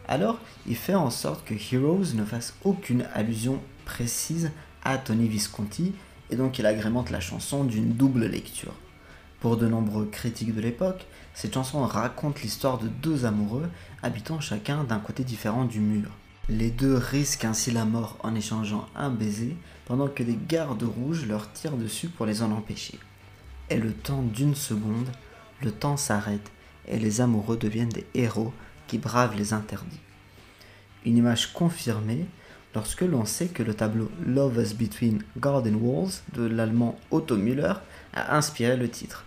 alors 0.09 0.39
il 0.67 0.77
fait 0.77 0.95
en 0.95 1.11
sorte 1.11 1.45
que 1.45 1.55
Heroes 1.55 2.15
ne 2.15 2.25
fasse 2.25 2.55
aucune 2.65 3.07
allusion 3.15 3.61
précise 3.85 4.51
à 4.85 4.99
Tony 4.99 5.29
Visconti, 5.29 5.93
et 6.31 6.37
donc 6.37 6.59
il 6.59 6.67
agrémente 6.67 7.11
la 7.11 7.21
chanson 7.21 7.65
d'une 7.65 7.93
double 7.93 8.27
lecture. 8.27 8.75
Pour 9.41 9.57
de 9.57 9.69
nombreux 9.69 10.07
critiques 10.07 10.55
de 10.55 10.61
l'époque, 10.61 11.07
cette 11.37 11.53
chanson 11.53 11.85
raconte 11.85 12.41
l'histoire 12.41 12.79
de 12.79 12.89
deux 12.89 13.27
amoureux 13.27 13.69
habitant 14.03 14.41
chacun 14.41 14.85
d'un 14.85 14.99
côté 14.99 15.23
différent 15.23 15.67
du 15.67 15.81
mur. 15.81 16.09
Les 16.49 16.71
deux 16.71 16.95
risquent 16.95 17.45
ainsi 17.45 17.71
la 17.71 17.85
mort 17.85 18.17
en 18.21 18.35
échangeant 18.35 18.87
un 18.97 19.11
baiser, 19.11 19.55
pendant 19.85 20.09
que 20.09 20.23
des 20.23 20.39
gardes 20.49 20.83
rouges 20.83 21.27
leur 21.27 21.53
tirent 21.53 21.77
dessus 21.77 22.09
pour 22.09 22.25
les 22.25 22.43
en 22.43 22.53
empêcher. 22.53 22.99
Et 23.69 23.77
le 23.77 23.93
temps 23.93 24.23
d'une 24.23 24.55
seconde, 24.55 25.11
le 25.61 25.73
temps 25.73 25.99
s'arrête 25.99 26.51
et 26.89 26.99
les 26.99 27.21
amoureux 27.21 27.59
deviennent 27.59 27.91
des 27.91 28.07
héros 28.15 28.55
qui 28.87 28.97
bravent 28.97 29.37
les 29.37 29.53
interdits. 29.53 30.01
Une 31.05 31.19
image 31.19 31.53
confirmée 31.53 32.25
lorsque 32.75 33.03
l'on 33.03 33.27
sait 33.27 33.49
que 33.49 33.63
le 33.63 33.75
tableau 33.75 34.11
Love 34.25 34.57
Us 34.57 34.73
Between 34.73 35.23
Garden 35.37 35.75
Walls 35.83 36.23
de 36.33 36.47
l'allemand 36.47 36.99
Otto 37.11 37.37
Müller 37.37 37.75
a 38.15 38.37
inspiré 38.39 38.79
le 38.79 38.89
titre. 38.89 39.26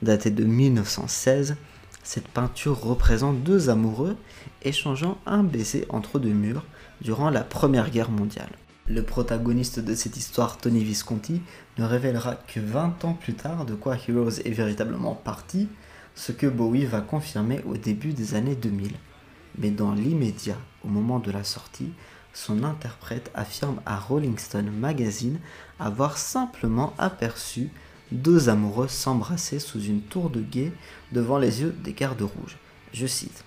Daté 0.00 0.30
de 0.30 0.44
1916, 0.44 1.56
cette 2.04 2.28
peinture 2.28 2.80
représente 2.80 3.42
deux 3.42 3.68
amoureux 3.68 4.16
échangeant 4.62 5.18
un 5.26 5.42
baiser 5.42 5.86
entre 5.88 6.20
deux 6.20 6.32
murs 6.32 6.64
durant 7.00 7.30
la 7.30 7.42
Première 7.42 7.90
Guerre 7.90 8.10
mondiale. 8.10 8.52
Le 8.86 9.02
protagoniste 9.02 9.80
de 9.80 9.94
cette 9.94 10.16
histoire, 10.16 10.56
Tony 10.56 10.84
Visconti, 10.84 11.42
ne 11.78 11.84
révélera 11.84 12.36
que 12.36 12.60
20 12.60 13.04
ans 13.04 13.14
plus 13.14 13.34
tard 13.34 13.66
de 13.66 13.74
quoi 13.74 13.96
Heroes 14.08 14.40
est 14.44 14.52
véritablement 14.52 15.14
parti, 15.14 15.68
ce 16.14 16.32
que 16.32 16.46
Bowie 16.46 16.86
va 16.86 17.00
confirmer 17.00 17.60
au 17.66 17.76
début 17.76 18.12
des 18.12 18.34
années 18.34 18.54
2000. 18.54 18.92
Mais 19.58 19.70
dans 19.70 19.92
l'immédiat, 19.92 20.58
au 20.84 20.88
moment 20.88 21.18
de 21.18 21.32
la 21.32 21.44
sortie, 21.44 21.92
son 22.32 22.62
interprète 22.62 23.30
affirme 23.34 23.80
à 23.84 23.98
Rolling 23.98 24.38
Stone 24.38 24.70
Magazine 24.70 25.40
avoir 25.80 26.16
simplement 26.16 26.94
aperçu 26.98 27.70
deux 28.12 28.48
amoureux 28.48 28.88
s'embrasser 28.88 29.58
sous 29.58 29.82
une 29.82 30.02
tour 30.02 30.30
de 30.30 30.40
guet 30.40 30.72
devant 31.12 31.38
les 31.38 31.60
yeux 31.60 31.74
des 31.84 31.92
gardes 31.92 32.22
rouges. 32.22 32.56
Je 32.92 33.06
cite 33.06 33.44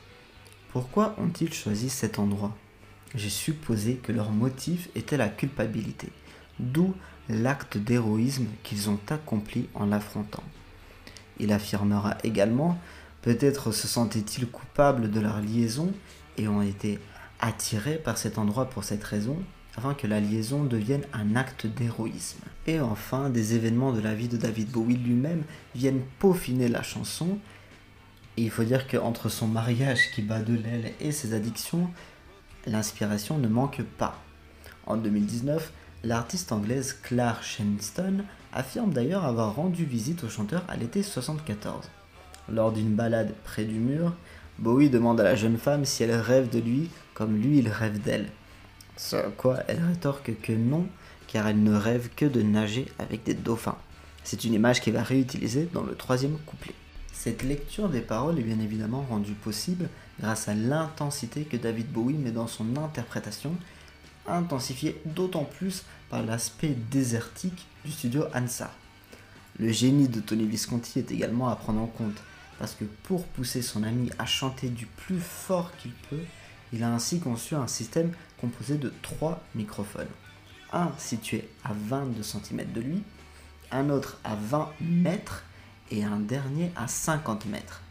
Pourquoi 0.72 1.16
ont-ils 1.18 1.54
choisi 1.54 1.90
cet 1.90 2.20
endroit? 2.20 2.56
J'ai 3.16 3.30
supposé 3.30 3.96
que 3.96 4.12
leur 4.12 4.32
motif 4.32 4.90
était 4.96 5.18
la 5.18 5.30
culpabilité, 5.30 6.10
d'où 6.60 6.94
l'acte 7.28 7.78
d'héroïsme 7.78 8.48
qu'ils 8.64 8.90
ont 8.90 9.00
accompli 9.10 9.68
en 9.74 9.86
l'affrontant. 9.86 10.44
Il 11.40 11.52
affirmera 11.52 12.18
également 12.24 12.80
Peut-être 13.22 13.72
se 13.72 13.88
sentaient-ils 13.88 14.48
coupables 14.48 15.12
de 15.12 15.20
leur 15.20 15.42
liaison 15.42 15.94
et 16.38 16.48
ont 16.48 16.62
été 16.62 17.00
attirés 17.40 17.98
par 17.98 18.18
cet 18.18 18.38
endroit 18.38 18.66
pour 18.66 18.84
cette 18.84 19.04
raison, 19.04 19.38
afin 19.78 19.94
que 19.94 20.08
la 20.08 20.20
liaison 20.20 20.64
devienne 20.64 21.04
un 21.14 21.36
acte 21.36 21.66
d'héroïsme. 21.66 22.42
Et 22.68 22.80
enfin, 22.80 23.30
des 23.30 23.56
événements 23.56 23.94
de 23.94 24.02
la 24.02 24.14
vie 24.14 24.28
de 24.28 24.38
David 24.38 24.70
Bowie 24.70 24.98
lui-même 24.98 25.44
viennent 25.76 26.02
peaufiner 26.20 26.68
la 26.68 26.84
chanson. 26.84 27.38
Et 28.38 28.44
il 28.44 28.50
faut 28.50 28.64
dire 28.64 28.88
qu'entre 28.88 29.30
son 29.30 29.48
mariage 29.48 30.12
qui 30.14 30.22
bat 30.22 30.42
de 30.42 30.56
l'aile 30.56 30.92
et 31.00 31.12
ses 31.12 31.34
addictions, 31.34 31.90
l'inspiration 32.66 33.38
ne 33.38 33.48
manque 33.48 33.82
pas. 33.98 34.22
En 34.86 34.98
2019, 34.98 35.72
l'artiste 36.04 36.52
anglaise 36.52 36.98
Claire 37.02 37.44
Shenstone 37.44 38.26
affirme 38.54 38.94
d'ailleurs 38.94 39.26
avoir 39.26 39.56
rendu 39.56 39.86
visite 39.86 40.24
au 40.24 40.30
chanteur 40.30 40.64
à 40.68 40.76
l'été 40.76 41.04
74. 41.04 41.90
Lors 42.50 42.72
d'une 42.72 42.96
balade 42.96 43.34
près 43.44 43.64
du 43.64 43.80
mur, 43.80 44.14
Bowie 44.60 44.90
demande 44.90 45.20
à 45.22 45.24
la 45.24 45.36
jeune 45.36 45.58
femme 45.58 45.86
si 45.86 46.04
elle 46.04 46.12
rêve 46.12 46.50
de 46.50 46.60
lui 46.60 46.90
comme 47.14 47.38
lui 47.38 47.60
il 47.60 47.70
rêve 47.70 48.02
d'elle. 48.02 48.28
Ce 49.02 49.16
à 49.16 49.32
quoi 49.36 49.58
elle 49.68 49.84
rétorque 49.84 50.32
que 50.44 50.54
non, 50.54 50.86
car 51.28 51.48
elle 51.48 51.64
ne 51.64 51.74
rêve 51.74 52.10
que 52.16 52.26
de 52.26 52.44
nager 52.44 52.86
avec 53.00 53.24
des 53.24 53.34
dauphins. 53.34 53.78
C'est 54.24 54.44
une 54.44 54.54
image 54.54 54.80
qui 54.80 54.92
va 54.92 55.02
réutiliser 55.02 55.68
dans 55.74 55.82
le 55.82 55.96
troisième 55.96 56.38
couplet. 56.46 56.76
Cette 57.12 57.42
lecture 57.42 57.90
des 57.90 58.02
paroles 58.02 58.38
est 58.38 58.44
bien 58.44 58.60
évidemment 58.60 59.02
rendue 59.10 59.34
possible 59.34 59.90
grâce 60.20 60.48
à 60.48 60.54
l'intensité 60.54 61.46
que 61.46 61.58
David 61.58 61.92
Bowie 61.92 62.14
met 62.14 62.30
dans 62.30 62.46
son 62.46 62.78
interprétation, 62.78 63.56
intensifiée 64.28 65.02
d'autant 65.04 65.46
plus 65.46 65.84
par 66.12 66.22
l'aspect 66.24 66.76
désertique 66.92 67.66
du 67.84 67.92
studio 67.92 68.26
Ansa. 68.36 68.72
Le 69.58 69.72
génie 69.72 70.10
de 70.10 70.20
Tony 70.20 70.46
Visconti 70.46 71.00
est 71.00 71.12
également 71.12 71.50
à 71.50 71.56
prendre 71.56 71.82
en 71.82 71.88
compte, 71.88 72.22
parce 72.60 72.76
que 72.76 72.86
pour 73.04 73.26
pousser 73.26 73.64
son 73.64 73.82
ami 73.82 74.12
à 74.20 74.28
chanter 74.28 74.70
du 74.70 74.86
plus 74.86 75.20
fort 75.20 75.72
qu'il 75.82 75.92
peut, 76.12 76.24
il 76.74 76.84
a 76.84 76.94
ainsi 76.94 77.20
conçu 77.20 77.56
un 77.56 77.68
système 77.68 78.12
composé 78.40 78.78
de 78.78 78.94
trois 79.02 79.42
microphones. 79.56 80.08
Un 80.74 80.92
situé 80.98 81.50
à 81.64 81.72
22 81.74 82.24
cm 82.24 82.72
de 82.72 82.82
lui, 82.82 83.04
un 83.72 83.90
autre 83.90 84.20
à 84.24 84.36
20 84.36 84.70
mètres 84.82 85.44
et 85.92 86.04
un 86.04 86.20
dernier 86.20 86.72
à 86.76 86.88
50 86.88 87.46
mètres. 87.48 87.82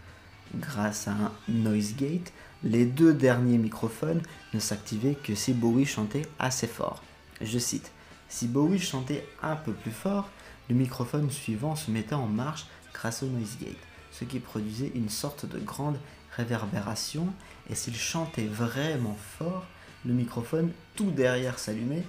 Grâce 0.57 1.07
à 1.09 1.13
un 1.13 1.33
noise 1.49 1.95
gate, 1.95 2.33
les 2.63 2.85
deux 2.85 3.15
derniers 3.15 3.59
microphones 3.59 4.23
ne 4.53 4.61
s'activaient 4.61 5.15
que 5.15 5.35
si 5.35 5.53
Bowie 5.53 5.87
chantait 5.87 6.27
assez 6.39 6.67
fort. 6.67 7.03
Je 7.41 7.59
cite 7.59 7.93
Si 8.29 8.49
Bowie 8.49 8.79
chantait 8.79 9.27
un 9.43 9.57
peu 9.57 9.73
plus 9.73 9.93
fort, 9.93 10.29
le 10.69 10.75
microphone 10.75 11.31
suivant 11.31 11.77
se 11.77 11.91
mettait 11.91 12.15
en 12.15 12.27
marche 12.27 12.67
grâce 12.93 13.23
au 13.23 13.27
noise 13.27 13.57
gate, 13.61 13.77
ce 14.13 14.25
qui 14.25 14.41
produisait 14.41 14.93
une 14.95 15.09
sorte 15.09 15.47
de 15.47 15.59
grande 15.59 15.99
réverbération, 16.37 17.29
et 17.71 17.75
s'il 17.75 17.97
chantait 17.97 18.47
vraiment 18.47 19.17
fort, 19.39 19.65
le 20.05 20.13
microphone 20.13 20.73
tout 20.97 21.11
derrière 21.11 21.59
s'allumait, 21.59 22.05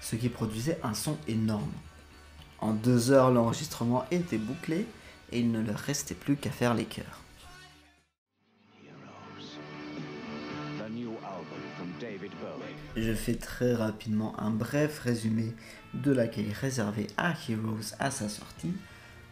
ce 0.00 0.16
qui 0.16 0.28
produisait 0.28 0.78
un 0.82 0.94
son 0.94 1.18
énorme. 1.28 1.72
En 2.60 2.72
deux 2.72 3.10
heures, 3.10 3.30
l'enregistrement 3.30 4.06
était 4.10 4.38
bouclé 4.38 4.86
et 5.30 5.40
il 5.40 5.50
ne 5.50 5.60
leur 5.60 5.78
restait 5.78 6.14
plus 6.14 6.36
qu'à 6.36 6.50
faire 6.50 6.74
les 6.74 6.84
chœurs. 6.84 7.20
Je 12.96 13.14
fais 13.14 13.34
très 13.34 13.74
rapidement 13.74 14.38
un 14.38 14.50
bref 14.50 15.00
résumé 15.00 15.54
de 15.94 16.12
l'accueil 16.12 16.52
réservé 16.52 17.06
à 17.16 17.34
Heroes 17.48 17.94
à 17.98 18.10
sa 18.10 18.28
sortie. 18.28 18.72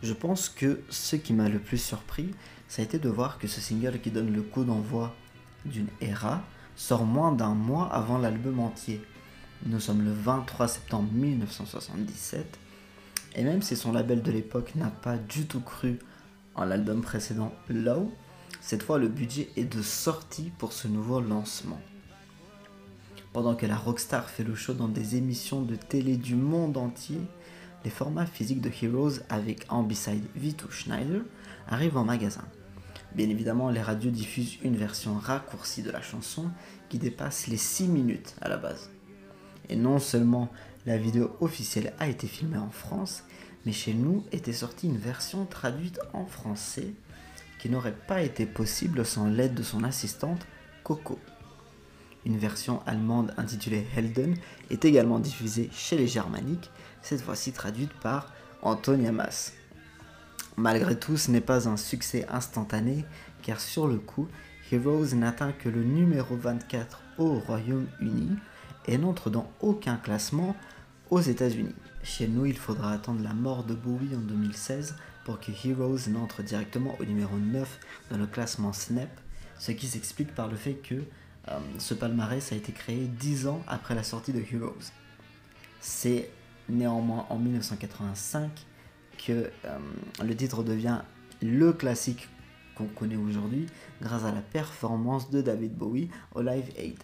Je 0.03 0.13
pense 0.13 0.49
que 0.49 0.81
ce 0.89 1.17
qui 1.17 1.33
m'a 1.33 1.49
le 1.49 1.59
plus 1.59 1.79
surpris, 1.79 2.35
ça 2.69 2.83
a 2.83 2.85
été 2.85 2.99
de 2.99 3.09
voir 3.09 3.39
que 3.39 3.49
ce 3.49 3.61
single 3.61 4.01
qui 4.01 4.11
donne 4.11 4.33
le 4.33 4.43
coup 4.43 4.65
d'envoi 4.65 5.15
d'une 5.65 5.89
era 6.01 6.43
sort 6.77 7.05
moins 7.05 7.33
d'un 7.33 7.55
mois 7.55 7.93
avant 7.93 8.19
l'album 8.19 8.61
entier. 8.61 9.03
Nous 9.67 9.81
sommes 9.81 10.03
le 10.03 10.13
23 10.13 10.69
septembre 10.69 11.11
1977, 11.13 12.59
et 13.37 13.45
même 13.45 13.63
si 13.63 13.77
son 13.77 13.93
label 13.93 14.23
de 14.23 14.33
l'époque 14.33 14.75
n'a 14.75 14.91
pas 14.91 15.19
du 15.19 15.47
tout 15.47 15.61
cru 15.61 15.99
en 16.55 16.65
l'album 16.65 17.03
précédent 17.03 17.53
Low, 17.69 18.11
cette 18.61 18.83
fois 18.83 18.99
le 18.99 19.09
budget 19.09 19.51
est 19.57 19.65
de 19.65 19.83
sortie 19.83 20.51
pour 20.59 20.73
ce 20.73 20.89
nouveau 20.89 21.21
lancement. 21.21 21.81
Pendant 23.33 23.55
que 23.55 23.67
la 23.67 23.77
rockstar 23.77 24.29
fait 24.29 24.43
le 24.43 24.55
show 24.55 24.73
dans 24.73 24.89
des 24.89 25.17
émissions 25.17 25.63
de 25.63 25.77
télé 25.77 26.17
du 26.17 26.35
monde 26.35 26.77
entier, 26.77 27.21
les 27.85 27.91
formats 27.91 28.27
physiques 28.27 28.61
de 28.61 28.71
Heroes 28.83 29.21
avec 29.29 29.67
Ambicide 29.69 30.25
V2 30.39 30.71
Schneider 30.71 31.23
arrivent 31.69 31.97
en 31.97 32.05
magasin. 32.05 32.45
Bien 33.15 33.29
évidemment, 33.29 33.71
les 33.71 33.83
radios 33.83 34.11
diffusent 34.11 34.59
une 34.63 34.77
version 34.77 35.15
raccourcie 35.15 35.83
de 35.83 35.91
la 35.91 36.01
chanson 36.01 36.51
qui 36.89 36.99
dépasse 36.99 37.49
les 37.49 37.57
6 37.57 37.89
minutes 37.89 38.35
à 38.41 38.49
la 38.49 38.57
base. 38.57 38.91
Et 39.69 39.77
non 39.77 39.99
seulement 39.99 40.49
la 40.87 40.97
vidéo 40.97 41.37
officielle 41.41 41.93
a 41.99 42.09
été 42.09 42.27
filmée 42.27 42.59
en 42.59 42.71
France, 42.71 43.25
mais 43.67 43.73
chez 43.73 43.95
nous 43.95 44.25
était 44.33 44.53
sortie 44.53 44.87
une 44.87 44.97
version 44.97 45.45
traduite 45.45 46.01
en 46.13 46.25
français 46.25 46.95
qui 47.61 47.69
n'aurait 47.69 47.97
pas 48.07 48.23
été 48.23 48.47
possible 48.47 49.05
sans 49.05 49.27
l'aide 49.27 49.55
de 49.55 49.63
son 49.63 49.85
assistante 49.85 50.47
Coco. 50.83 51.19
Une 52.25 52.39
version 52.39 52.83
allemande 52.87 53.35
intitulée 53.37 53.87
Helden 53.97 54.37
est 54.71 54.85
également 54.85 55.19
diffusée 55.19 55.69
chez 55.73 55.97
les 55.97 56.07
Germaniques, 56.07 56.71
cette 57.03 57.23
fois-ci 57.23 57.53
traduite 57.53 57.93
par 57.95 58.33
Antonia 58.63 59.13
Mas. 59.13 59.53
Malgré 60.61 60.95
tout, 60.95 61.17
ce 61.17 61.31
n'est 61.31 61.41
pas 61.41 61.71
un 61.71 61.79
succès 61.79 62.27
instantané, 62.29 63.07
car 63.41 63.59
sur 63.59 63.89
le 63.89 63.97
coup, 63.97 64.29
Heroes 64.71 65.15
n'atteint 65.15 65.53
que 65.53 65.71
le 65.71 65.83
numéro 65.83 66.37
24 66.37 67.01
au 67.17 67.39
Royaume-Uni 67.39 68.37
et 68.85 68.99
n'entre 68.99 69.31
dans 69.31 69.51
aucun 69.63 69.97
classement 69.97 70.55
aux 71.09 71.23
États-Unis. 71.23 71.75
Chez 72.03 72.29
nous, 72.29 72.45
il 72.45 72.59
faudra 72.59 72.93
attendre 72.93 73.23
la 73.25 73.33
mort 73.33 73.65
de 73.65 73.73
Bowie 73.73 74.15
en 74.15 74.21
2016 74.21 74.97
pour 75.25 75.41
que 75.41 75.51
Heroes 75.51 76.11
n'entre 76.11 76.43
directement 76.43 76.95
au 77.01 77.07
numéro 77.07 77.39
9 77.39 77.81
dans 78.11 78.19
le 78.19 78.27
classement 78.27 78.75
Snap, 78.75 79.09
ce 79.59 79.73
qui 79.73 79.87
s'explique 79.87 80.35
par 80.35 80.49
le 80.49 80.57
fait 80.57 80.75
que 80.75 80.97
euh, 81.49 81.59
ce 81.79 81.95
palmarès 81.95 82.53
a 82.53 82.57
été 82.57 82.73
créé 82.73 83.07
10 83.07 83.47
ans 83.47 83.63
après 83.67 83.95
la 83.95 84.03
sortie 84.03 84.35
de 84.35 84.41
Heroes. 84.53 84.93
C'est 85.81 86.29
néanmoins 86.69 87.25
en 87.31 87.39
1985 87.39 88.67
que 89.25 89.51
euh, 89.65 89.79
le 90.25 90.37
titre 90.37 90.63
devient 90.63 91.01
le 91.43 91.73
classique 91.73 92.29
qu'on 92.75 92.87
connaît 92.87 93.17
aujourd'hui 93.17 93.67
grâce 94.01 94.25
à 94.25 94.33
la 94.33 94.41
performance 94.41 95.31
de 95.31 95.43
David 95.43 95.75
Bowie 95.75 96.09
au 96.35 96.43
Live 96.43 96.71
Aid. 96.77 96.99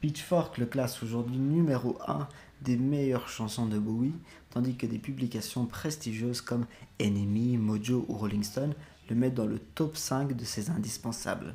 Pitchfork 0.00 0.58
le 0.58 0.66
classe 0.66 1.02
aujourd'hui 1.02 1.38
numéro 1.38 1.98
1 2.06 2.28
des 2.62 2.76
meilleures 2.76 3.28
chansons 3.28 3.66
de 3.66 3.78
Bowie, 3.78 4.14
tandis 4.50 4.76
que 4.76 4.86
des 4.86 4.98
publications 4.98 5.66
prestigieuses 5.66 6.40
comme 6.40 6.66
Enemy, 7.00 7.56
Mojo 7.56 8.04
ou 8.08 8.14
Rolling 8.14 8.42
Stone 8.42 8.74
le 9.08 9.16
mettent 9.16 9.34
dans 9.34 9.46
le 9.46 9.58
top 9.58 9.96
5 9.96 10.36
de 10.36 10.44
ses 10.44 10.70
indispensables. 10.70 11.54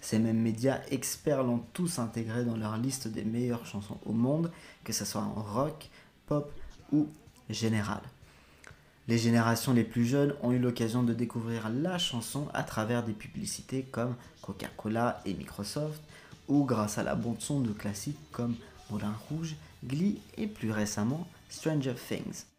Ces 0.00 0.18
mêmes 0.18 0.40
médias 0.40 0.80
experts 0.90 1.44
l'ont 1.44 1.62
tous 1.72 1.98
intégré 1.98 2.44
dans 2.44 2.56
leur 2.56 2.76
liste 2.76 3.08
des 3.08 3.24
meilleures 3.24 3.66
chansons 3.66 3.98
au 4.04 4.12
monde, 4.12 4.50
que 4.84 4.92
ce 4.92 5.04
soit 5.04 5.22
en 5.22 5.40
rock, 5.40 5.90
pop 6.26 6.52
ou 6.90 7.08
général. 7.48 8.02
Les 9.08 9.18
générations 9.18 9.72
les 9.72 9.82
plus 9.82 10.06
jeunes 10.06 10.34
ont 10.42 10.52
eu 10.52 10.58
l'occasion 10.58 11.02
de 11.02 11.12
découvrir 11.12 11.68
la 11.68 11.98
chanson 11.98 12.48
à 12.54 12.62
travers 12.62 13.02
des 13.02 13.12
publicités 13.12 13.82
comme 13.82 14.14
Coca-Cola 14.42 15.20
et 15.24 15.34
Microsoft, 15.34 16.00
ou 16.48 16.64
grâce 16.64 16.98
à 16.98 17.02
la 17.02 17.16
bande-son 17.16 17.60
de 17.60 17.72
classiques 17.72 18.18
comme 18.30 18.54
Moulin 18.90 19.14
Rouge, 19.28 19.56
Glee 19.84 20.20
et 20.36 20.46
plus 20.46 20.70
récemment 20.70 21.26
Stranger 21.48 21.94
Things. 21.94 22.51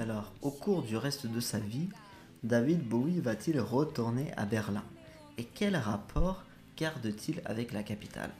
Alors, 0.00 0.32
au 0.42 0.50
cours 0.50 0.82
du 0.82 0.96
reste 0.96 1.26
de 1.26 1.40
sa 1.40 1.58
vie, 1.58 1.88
David 2.42 2.82
Bowie 2.82 3.20
va-t-il 3.20 3.60
retourner 3.60 4.32
à 4.36 4.44
Berlin? 4.44 4.82
Et 5.38 5.44
quel 5.44 5.76
rapport 5.76 6.44
garde-t-il 6.76 7.42
avec 7.44 7.72
la 7.72 7.82
capitale? 7.82 8.30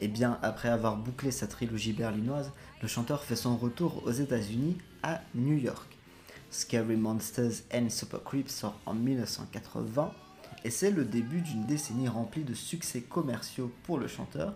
Eh 0.00 0.08
bien, 0.08 0.38
après 0.42 0.68
avoir 0.68 0.96
bouclé 0.96 1.30
sa 1.30 1.46
trilogie 1.46 1.92
berlinoise, 1.92 2.52
le 2.82 2.88
chanteur 2.88 3.22
fait 3.22 3.36
son 3.36 3.56
retour 3.56 4.02
aux 4.06 4.12
États-Unis 4.12 4.76
à 5.02 5.20
New 5.34 5.56
York. 5.56 5.96
Scary 6.50 6.96
Monsters 6.96 7.62
and 7.72 7.90
Super 7.90 8.22
Creeps 8.22 8.54
sort 8.54 8.78
en 8.86 8.94
1980 8.94 10.12
et 10.64 10.70
c'est 10.70 10.90
le 10.90 11.04
début 11.04 11.42
d'une 11.42 11.64
décennie 11.64 12.08
remplie 12.08 12.44
de 12.44 12.54
succès 12.54 13.02
commerciaux 13.02 13.72
pour 13.84 13.98
le 13.98 14.08
chanteur, 14.08 14.54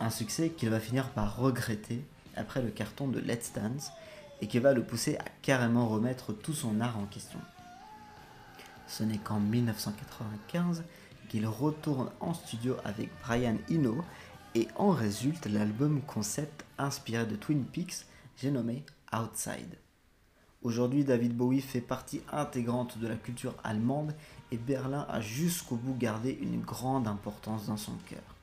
un 0.00 0.10
succès 0.10 0.50
qu'il 0.50 0.70
va 0.70 0.80
finir 0.80 1.08
par 1.10 1.36
regretter 1.36 2.04
après 2.36 2.62
le 2.62 2.70
carton 2.70 3.08
de 3.08 3.20
Let's 3.20 3.52
Dance 3.54 3.90
et 4.40 4.46
qui 4.46 4.58
va 4.58 4.72
le 4.72 4.82
pousser 4.82 5.16
à 5.18 5.24
carrément 5.42 5.88
remettre 5.88 6.32
tout 6.32 6.54
son 6.54 6.80
art 6.80 6.98
en 6.98 7.06
question. 7.06 7.38
Ce 8.86 9.04
n'est 9.04 9.18
qu'en 9.18 9.40
1995 9.40 10.84
qu'il 11.28 11.46
retourne 11.46 12.10
en 12.20 12.34
studio 12.34 12.76
avec 12.84 13.08
Brian 13.22 13.56
Eno 13.70 14.04
et 14.54 14.66
en 14.76 14.90
résulte 14.90 15.46
l'album 15.46 16.02
concept 16.02 16.64
inspiré 16.76 17.24
de 17.24 17.36
Twin 17.36 17.64
Peaks, 17.64 18.06
j'ai 18.36 18.50
nommé 18.50 18.84
Outside. 19.12 19.78
Aujourd'hui, 20.62 21.04
David 21.04 21.36
Bowie 21.36 21.60
fait 21.60 21.80
partie 21.80 22.20
intégrante 22.32 22.98
de 22.98 23.06
la 23.06 23.16
culture 23.16 23.54
allemande 23.64 24.14
et 24.50 24.58
Berlin 24.58 25.06
a 25.08 25.20
jusqu'au 25.20 25.76
bout 25.76 25.96
gardé 25.96 26.36
une 26.42 26.60
grande 26.60 27.06
importance 27.06 27.66
dans 27.66 27.76
son 27.76 27.94
cœur. 28.08 28.39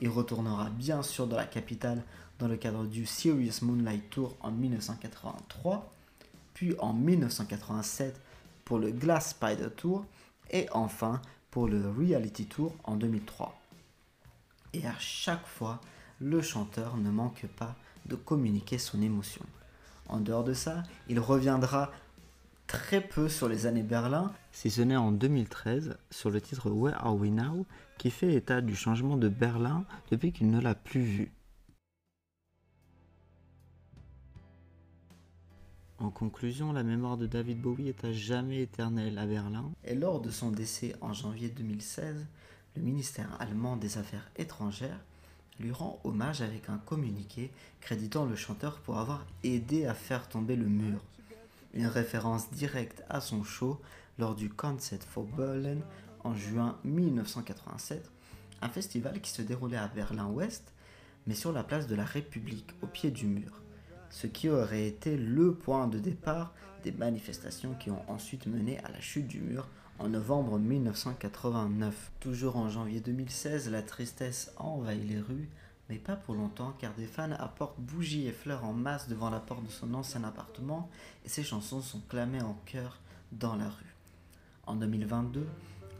Il 0.00 0.08
retournera 0.08 0.70
bien 0.70 1.02
sûr 1.02 1.26
dans 1.26 1.36
la 1.36 1.46
capitale 1.46 2.02
dans 2.38 2.48
le 2.48 2.56
cadre 2.56 2.84
du 2.84 3.06
Serious 3.06 3.62
Moonlight 3.62 4.10
Tour 4.10 4.36
en 4.40 4.50
1983, 4.50 5.90
puis 6.52 6.74
en 6.78 6.92
1987 6.92 8.20
pour 8.64 8.78
le 8.78 8.90
Glass 8.90 9.30
Spider 9.30 9.68
Tour 9.74 10.04
et 10.50 10.68
enfin 10.72 11.22
pour 11.50 11.68
le 11.68 11.88
Reality 11.90 12.46
Tour 12.46 12.74
en 12.84 12.96
2003. 12.96 13.58
Et 14.74 14.86
à 14.86 14.98
chaque 14.98 15.46
fois, 15.46 15.80
le 16.20 16.42
chanteur 16.42 16.96
ne 16.98 17.10
manque 17.10 17.46
pas 17.56 17.74
de 18.04 18.16
communiquer 18.16 18.78
son 18.78 19.00
émotion. 19.00 19.44
En 20.08 20.20
dehors 20.20 20.44
de 20.44 20.54
ça, 20.54 20.82
il 21.08 21.18
reviendra 21.18 21.90
très 22.66 23.00
peu 23.00 23.28
sur 23.28 23.48
les 23.48 23.66
années 23.66 23.82
Berlin, 23.82 24.32
si 24.52 24.70
ce 24.70 24.82
n'est 24.82 24.96
en 24.96 25.12
2013 25.12 25.96
sur 26.10 26.30
le 26.30 26.40
titre 26.40 26.70
Where 26.70 26.96
Are 27.04 27.16
We 27.16 27.30
Now, 27.30 27.66
qui 27.98 28.10
fait 28.10 28.34
état 28.34 28.60
du 28.60 28.74
changement 28.74 29.16
de 29.16 29.28
Berlin 29.28 29.84
depuis 30.10 30.32
qu'il 30.32 30.50
ne 30.50 30.60
l'a 30.60 30.74
plus 30.74 31.02
vu. 31.02 31.32
En 35.98 36.10
conclusion, 36.10 36.72
la 36.72 36.82
mémoire 36.82 37.16
de 37.16 37.26
David 37.26 37.60
Bowie 37.60 37.88
est 37.88 38.04
à 38.04 38.12
jamais 38.12 38.60
éternelle 38.60 39.16
à 39.16 39.24
Berlin. 39.24 39.72
Et 39.84 39.94
lors 39.94 40.20
de 40.20 40.30
son 40.30 40.50
décès 40.50 40.94
en 41.00 41.14
janvier 41.14 41.48
2016, 41.48 42.26
le 42.76 42.82
ministère 42.82 43.34
allemand 43.40 43.76
des 43.76 43.96
Affaires 43.96 44.30
étrangères 44.36 45.00
lui 45.58 45.72
rend 45.72 45.98
hommage 46.04 46.42
avec 46.42 46.68
un 46.68 46.76
communiqué 46.76 47.50
créditant 47.80 48.26
le 48.26 48.36
chanteur 48.36 48.80
pour 48.80 48.98
avoir 48.98 49.24
aidé 49.42 49.86
à 49.86 49.94
faire 49.94 50.28
tomber 50.28 50.54
le 50.54 50.66
mur. 50.66 51.00
Une 51.74 51.86
référence 51.86 52.50
directe 52.50 53.02
à 53.08 53.20
son 53.20 53.44
show 53.44 53.80
lors 54.18 54.34
du 54.34 54.48
Concert 54.48 55.02
for 55.02 55.24
Berlin 55.24 55.78
en 56.24 56.34
juin 56.34 56.78
1987, 56.84 58.10
un 58.62 58.68
festival 58.68 59.20
qui 59.20 59.30
se 59.30 59.42
déroulait 59.42 59.76
à 59.76 59.88
Berlin-Ouest, 59.88 60.72
mais 61.26 61.34
sur 61.34 61.52
la 61.52 61.64
place 61.64 61.86
de 61.86 61.94
la 61.94 62.04
République, 62.04 62.74
au 62.82 62.86
pied 62.86 63.10
du 63.10 63.26
mur 63.26 63.62
ce 64.10 64.26
qui 64.26 64.48
aurait 64.48 64.86
été 64.86 65.16
le 65.16 65.54
point 65.54 65.88
de 65.88 65.98
départ 65.98 66.54
des 66.82 66.92
manifestations 66.92 67.74
qui 67.74 67.90
ont 67.90 68.02
ensuite 68.08 68.46
mené 68.46 68.78
à 68.78 68.90
la 68.90 69.00
chute 69.00 69.26
du 69.26 69.40
mur 69.40 69.68
en 69.98 70.08
novembre 70.08 70.58
1989. 70.58 72.12
Toujours 72.20 72.56
en 72.56 72.68
janvier 72.68 73.00
2016, 73.00 73.70
la 73.70 73.82
tristesse 73.82 74.52
envahit 74.56 75.06
les 75.06 75.20
rues, 75.20 75.48
mais 75.88 75.98
pas 75.98 76.16
pour 76.16 76.34
longtemps 76.34 76.74
car 76.78 76.92
des 76.94 77.06
fans 77.06 77.32
apportent 77.32 77.78
bougies 77.78 78.26
et 78.26 78.32
fleurs 78.32 78.64
en 78.64 78.72
masse 78.72 79.08
devant 79.08 79.30
la 79.30 79.40
porte 79.40 79.64
de 79.64 79.70
son 79.70 79.94
ancien 79.94 80.24
appartement 80.24 80.90
et 81.24 81.28
ses 81.28 81.44
chansons 81.44 81.80
sont 81.80 82.00
clamées 82.08 82.42
en 82.42 82.56
chœur 82.66 82.98
dans 83.32 83.56
la 83.56 83.68
rue. 83.68 83.94
En 84.66 84.74
2022, 84.76 85.46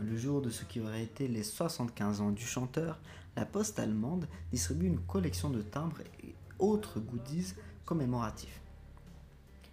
le 0.01 0.17
jour 0.17 0.43
de 0.43 0.51
ce 0.51 0.65
qui 0.65 0.81
aurait 0.81 1.03
été 1.03 1.29
les 1.29 1.43
75 1.43 2.21
ans 2.21 2.31
du 2.31 2.45
chanteur, 2.45 2.99
la 3.37 3.47
poste 3.47 3.79
allemande 3.79 4.29
distribue 4.51 4.87
une 4.87 5.01
collection 5.01 5.51
de 5.51 5.63
timbres 5.63 6.01
et 6.23 6.35
autres 6.59 7.01
goodies 7.01 7.55
commémoratifs. 7.85 8.61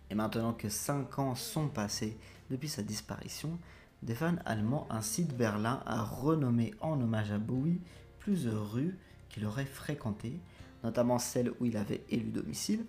Et 0.10 0.16
maintenant 0.16 0.54
que 0.54 0.70
5 0.70 1.18
ans 1.20 1.36
sont 1.36 1.68
passés 1.70 2.18
depuis 2.50 2.70
sa 2.70 2.84
disparition, 2.84 3.58
des 4.04 4.16
fans 4.16 4.36
allemands 4.46 4.86
incitent 4.90 5.36
Berlin 5.36 5.82
à 5.86 6.04
renommer 6.04 6.74
en 6.82 7.00
hommage 7.02 7.32
à 7.32 7.38
Bowie 7.38 7.82
plusieurs 8.20 8.72
rues 8.74 8.98
qu'il 9.34 9.46
aurait 9.46 9.66
fréquentées, 9.66 10.40
notamment 10.84 11.20
celle 11.20 11.52
où 11.60 11.66
il 11.66 11.76
avait 11.76 12.04
élu 12.10 12.30
domicile, 12.32 12.86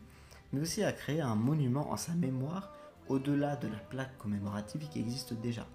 mais 0.52 0.60
aussi 0.60 0.84
à 0.84 0.92
créer 0.92 1.20
un 1.20 1.34
monument 1.34 1.90
en 1.90 1.96
sa 1.96 2.12
mémoire 2.14 2.72
au-delà 3.08 3.56
de 3.56 3.68
la 3.68 3.78
plaque 3.78 4.16
commémorative 4.18 4.88
qui 4.88 5.00
existe 5.00 5.34
déjà. 5.34 5.66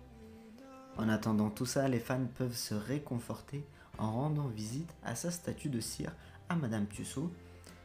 En 0.97 1.09
attendant 1.09 1.49
tout 1.49 1.65
ça, 1.65 1.87
les 1.87 1.99
fans 1.99 2.27
peuvent 2.37 2.55
se 2.55 2.75
réconforter 2.75 3.65
en 3.97 4.11
rendant 4.11 4.47
visite 4.47 4.93
à 5.03 5.15
sa 5.15 5.31
statue 5.31 5.69
de 5.69 5.79
cire 5.79 6.13
à 6.49 6.55
Madame 6.55 6.87
Tussaud, 6.87 7.31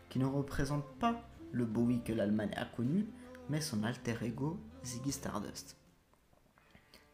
qui 0.08 0.18
ne 0.18 0.26
représente 0.26 0.86
pas 0.98 1.20
le 1.52 1.64
Bowie 1.64 2.02
que 2.02 2.12
l'Allemagne 2.12 2.54
a 2.56 2.64
connu, 2.64 3.06
mais 3.48 3.60
son 3.60 3.82
alter 3.82 4.16
ego 4.22 4.58
Ziggy 4.84 5.12
Stardust. 5.12 5.76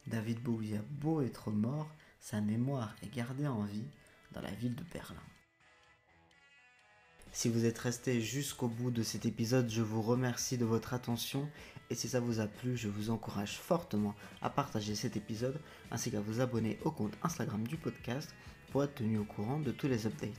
David 0.07 0.43
Bowie 0.43 0.77
a 0.77 0.83
beau 0.91 1.23
être 1.23 1.51
mort, 1.51 1.89
sa 2.19 2.41
mémoire 2.41 2.95
est 3.03 3.15
gardée 3.15 3.47
en 3.47 3.63
vie 3.63 3.87
dans 4.33 4.41
la 4.41 4.51
ville 4.51 4.75
de 4.75 4.85
Berlin. 4.93 5.23
Si 7.33 7.49
vous 7.49 7.65
êtes 7.65 7.79
resté 7.79 8.21
jusqu'au 8.21 8.67
bout 8.67 8.91
de 8.91 9.05
cet 9.05 9.25
épisode, 9.25 9.71
je 9.71 9.83
vous 9.83 10.03
remercie 10.03 10.59
de 10.59 10.65
votre 10.65 10.95
attention 10.95 11.49
et 11.89 11.95
si 11.95 12.09
ça 12.09 12.19
vous 12.19 12.41
a 12.41 12.47
plu, 12.47 12.77
je 12.77 12.89
vous 12.89 13.11
encourage 13.11 13.57
fortement 13.57 14.17
à 14.43 14.51
partager 14.51 14.97
cet 14.97 15.17
épisode 15.17 15.61
ainsi 15.93 16.11
qu'à 16.11 16.21
vous 16.21 16.41
abonner 16.41 16.79
au 16.85 16.91
compte 16.91 17.17
Instagram 17.23 17.67
du 17.67 17.77
podcast 17.77 18.35
pour 18.73 18.83
être 18.83 18.97
tenu 18.97 19.19
au 19.19 19.25
courant 19.25 19.61
de 19.61 19.71
tous 19.71 19.87
les 19.87 20.07
updates. 20.07 20.31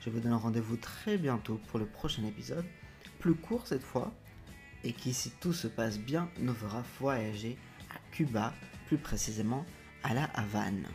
Je 0.00 0.10
vous 0.10 0.20
donne 0.20 0.34
rendez-vous 0.34 0.76
très 0.76 1.16
bientôt 1.16 1.58
pour 1.68 1.78
le 1.78 1.86
prochain 1.86 2.24
épisode, 2.24 2.66
plus 3.20 3.34
court 3.34 3.66
cette 3.66 3.82
fois, 3.82 4.12
et 4.84 4.92
qui 4.92 5.14
si 5.14 5.30
tout 5.40 5.54
se 5.54 5.66
passe 5.66 5.98
bien 5.98 6.28
nous 6.40 6.54
fera 6.54 6.82
voyager 7.00 7.56
à 7.90 7.98
Cuba, 8.12 8.52
plus 8.86 8.98
précisément 8.98 9.64
à 10.02 10.12
la 10.12 10.24
Havane. 10.34 10.86